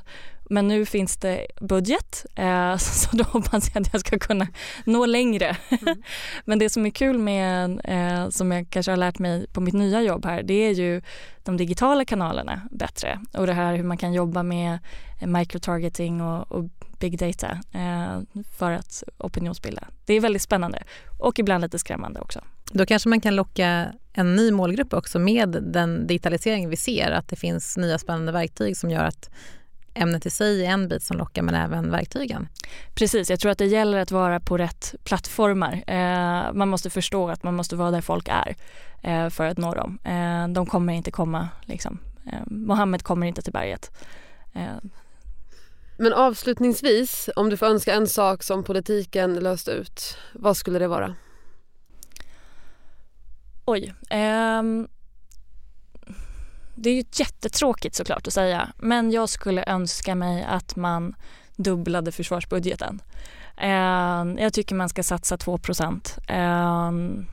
men 0.50 0.68
nu 0.68 0.86
finns 0.86 1.18
det 1.18 1.48
budget 1.62 2.26
eh, 2.36 2.78
så 2.78 3.18
då 3.18 3.24
hoppas 3.24 3.72
jag 3.74 3.82
att 3.82 3.94
jag 3.94 4.00
ska 4.00 4.20
kunna 4.20 4.48
nå 4.86 5.06
längre. 5.06 5.58
Mm. 5.70 6.02
Men 6.46 6.60
det 6.60 6.70
som 6.70 6.86
är 6.86 6.90
kul 6.90 7.18
med, 7.18 7.82
eh, 7.84 8.30
som 8.30 8.52
jag 8.52 8.70
kanske 8.70 8.92
har 8.92 8.98
lärt 8.98 9.20
mig 9.20 9.48
på 9.48 9.62
mitt 9.62 9.74
nya 9.74 10.02
jobb 10.02 10.26
här, 10.26 10.44
det 10.44 10.54
är 10.54 10.72
ju 10.72 11.02
de 11.44 11.58
digitala 11.58 12.06
kanalerna 12.06 12.62
bättre 12.72 13.20
och 13.34 13.48
det 13.48 13.54
här 13.54 13.76
hur 13.76 13.84
man 13.84 13.98
kan 13.98 14.14
jobba 14.14 14.44
med 14.44 14.80
microtargeting 15.26 16.22
och, 16.22 16.52
och 16.52 16.66
big 17.00 17.20
data 17.20 17.58
för 18.58 18.72
att 18.72 19.04
opinionsbilda. 19.18 19.88
Det 20.06 20.14
är 20.14 20.22
väldigt 20.22 20.42
spännande 20.42 20.84
och 21.20 21.40
ibland 21.40 21.62
lite 21.62 21.80
skrämmande 21.80 22.20
också. 22.20 22.42
Då 22.72 22.86
kanske 22.86 23.10
man 23.10 23.22
kan 23.22 23.36
locka 23.36 23.94
en 24.14 24.36
ny 24.36 24.52
målgrupp 24.52 24.94
också 24.94 25.20
med 25.20 25.50
den 25.50 26.08
digitalisering 26.08 26.70
vi 26.70 26.78
ser, 26.78 27.12
att 27.12 27.28
det 27.28 27.36
finns 27.36 27.78
nya 27.78 27.98
spännande 27.98 28.32
verktyg 28.32 28.78
som 28.78 28.90
gör 28.90 29.04
att 29.04 29.30
ämnet 29.94 30.26
i 30.26 30.30
sig 30.30 30.66
är 30.66 30.70
en 30.70 30.88
bit 30.88 31.04
som 31.04 31.18
lockar 31.18 31.42
men 31.42 31.56
även 31.56 31.92
verktygen. 31.92 32.48
Precis, 32.96 33.30
jag 33.30 33.40
tror 33.40 33.52
att 33.52 33.58
det 33.58 33.66
gäller 33.66 33.98
att 33.98 34.12
vara 34.12 34.40
på 34.40 34.58
rätt 34.58 34.96
plattformar. 35.04 35.84
Eh, 35.88 36.54
man 36.54 36.70
måste 36.70 36.90
förstå 36.90 37.30
att 37.30 37.44
man 37.44 37.54
måste 37.56 37.76
vara 37.76 37.92
där 37.92 38.02
folk 38.02 38.28
är 38.32 38.56
eh, 39.02 39.30
för 39.30 39.46
att 39.46 39.58
nå 39.58 39.74
dem. 39.74 40.00
Eh, 40.04 40.48
de 40.54 40.66
kommer 40.66 40.94
inte 40.94 41.12
komma, 41.12 41.50
liksom. 41.66 41.98
Eh, 42.28 42.40
Mohammed 42.46 43.04
kommer 43.04 43.28
inte 43.28 43.42
till 43.42 43.54
berget. 43.54 43.92
Eh, 44.54 44.90
Men 45.98 46.14
avslutningsvis, 46.14 47.30
om 47.36 47.50
du 47.50 47.58
får 47.58 47.66
önska 47.66 47.94
en 47.94 48.08
sak 48.08 48.44
som 48.44 48.64
politiken 48.64 49.36
löst 49.36 49.68
ut, 49.68 50.18
vad 50.34 50.58
skulle 50.58 50.80
det 50.80 50.88
vara? 50.88 51.16
Oj. 53.66 53.94
Ehm, 54.10 54.88
det 56.76 56.90
är 56.90 56.94
ju 56.94 57.04
jättetråkigt 57.14 57.96
såklart 57.96 58.28
att 58.28 58.34
säga 58.34 58.74
men 58.78 59.12
jag 59.12 59.30
skulle 59.30 59.64
önska 59.68 60.16
mig 60.16 60.44
att 60.44 60.76
man 60.76 61.16
dubblade 61.56 62.12
försvarsbudgeten. 62.12 63.02
Ehm, 63.58 64.38
jag 64.38 64.54
tycker 64.54 64.76
man 64.76 64.90
ska 64.90 65.04
satsa 65.04 65.38
2% 65.38 66.20
ehm, 66.28 67.26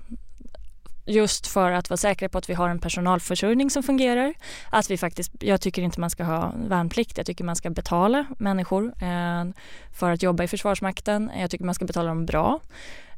just 1.06 1.46
för 1.46 1.72
att 1.72 1.90
vara 1.90 1.96
säkra 1.96 2.28
på 2.28 2.38
att 2.38 2.50
vi 2.50 2.54
har 2.54 2.68
en 2.68 2.78
personalförsörjning 2.78 3.70
som 3.70 3.82
fungerar. 3.82 4.34
Att 4.70 4.90
vi 4.90 4.98
faktiskt, 4.98 5.32
jag 5.40 5.60
tycker 5.60 5.82
inte 5.82 6.00
man 6.00 6.10
ska 6.10 6.24
ha 6.24 6.52
värnplikt, 6.68 7.16
jag 7.16 7.26
tycker 7.26 7.44
man 7.44 7.56
ska 7.56 7.70
betala 7.70 8.26
människor 8.38 8.92
ehm, 9.00 9.52
för 9.98 10.10
att 10.10 10.22
jobba 10.22 10.44
i 10.44 10.48
Försvarsmakten. 10.48 11.30
Jag 11.38 11.50
tycker 11.50 11.64
man 11.64 11.74
ska 11.74 11.84
betala 11.84 12.08
dem 12.08 12.26
bra. 12.26 12.60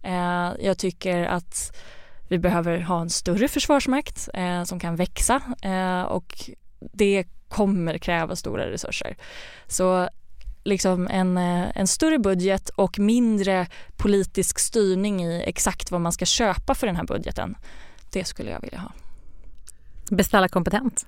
Ehm, 0.02 0.54
jag 0.60 0.78
tycker 0.78 1.24
att 1.24 1.76
vi 2.30 2.38
behöver 2.38 2.80
ha 2.80 3.00
en 3.00 3.10
större 3.10 3.48
försvarsmakt 3.48 4.28
eh, 4.34 4.64
som 4.64 4.80
kan 4.80 4.96
växa 4.96 5.42
eh, 5.62 6.02
och 6.02 6.50
det 6.92 7.24
kommer 7.48 7.98
kräva 7.98 8.36
stora 8.36 8.70
resurser. 8.70 9.16
Så 9.66 10.08
liksom 10.64 11.08
en, 11.08 11.36
eh, 11.36 11.68
en 11.74 11.86
större 11.86 12.18
budget 12.18 12.68
och 12.68 12.98
mindre 12.98 13.66
politisk 13.96 14.58
styrning 14.58 15.24
i 15.24 15.42
exakt 15.46 15.90
vad 15.90 16.00
man 16.00 16.12
ska 16.12 16.24
köpa 16.24 16.74
för 16.74 16.86
den 16.86 16.96
här 16.96 17.04
budgeten. 17.04 17.56
Det 18.12 18.24
skulle 18.24 18.50
jag 18.50 18.60
vilja 18.60 18.78
ha. 18.78 18.92
Beställa 20.10 20.48
kompetent? 20.48 21.06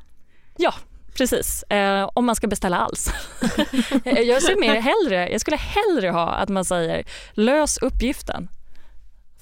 Ja, 0.57 0.75
precis. 1.15 1.63
Eh, 1.63 2.11
om 2.15 2.25
man 2.25 2.37
ska 2.37 2.47
beställa 2.47 2.77
alls. 2.79 3.13
jag 4.05 4.43
ser 4.43 4.61
mer 4.61 4.81
hellre, 4.81 5.29
jag 5.33 5.41
skulle 5.41 5.57
hellre 5.57 6.11
ha 6.11 6.29
att 6.29 6.49
man 6.49 6.65
säger 6.65 7.05
lös 7.33 7.79
uppgiften, 7.79 8.49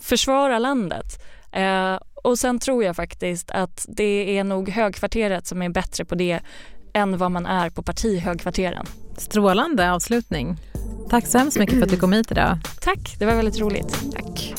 försvara 0.01 0.59
landet. 0.59 1.23
Eh, 1.53 1.99
och 2.15 2.39
sen 2.39 2.59
tror 2.59 2.85
jag 2.85 2.97
faktiskt 2.97 3.51
att 3.51 3.87
det 3.89 4.39
är 4.39 4.45
nog 4.45 4.69
högkvarteret 4.69 5.47
som 5.47 5.63
är 5.63 5.69
bättre 5.69 6.05
på 6.05 6.15
det 6.15 6.41
än 6.93 7.19
vad 7.19 7.31
man 7.31 7.47
är 7.47 7.71
på 7.71 7.83
partihögkvarteren. 7.83 8.87
Strålande 9.17 9.93
avslutning. 9.93 10.57
Tack 11.11 11.27
så 11.27 11.39
hemskt 11.39 11.59
mycket 11.59 11.75
för 11.75 11.83
att 11.83 11.91
du 11.91 11.97
kom 11.97 12.13
hit 12.13 12.31
idag. 12.31 12.59
Tack, 12.81 13.17
det 13.19 13.27
var 13.27 13.35
väldigt 13.35 13.61
roligt. 13.61 14.13
Tack. 14.13 14.55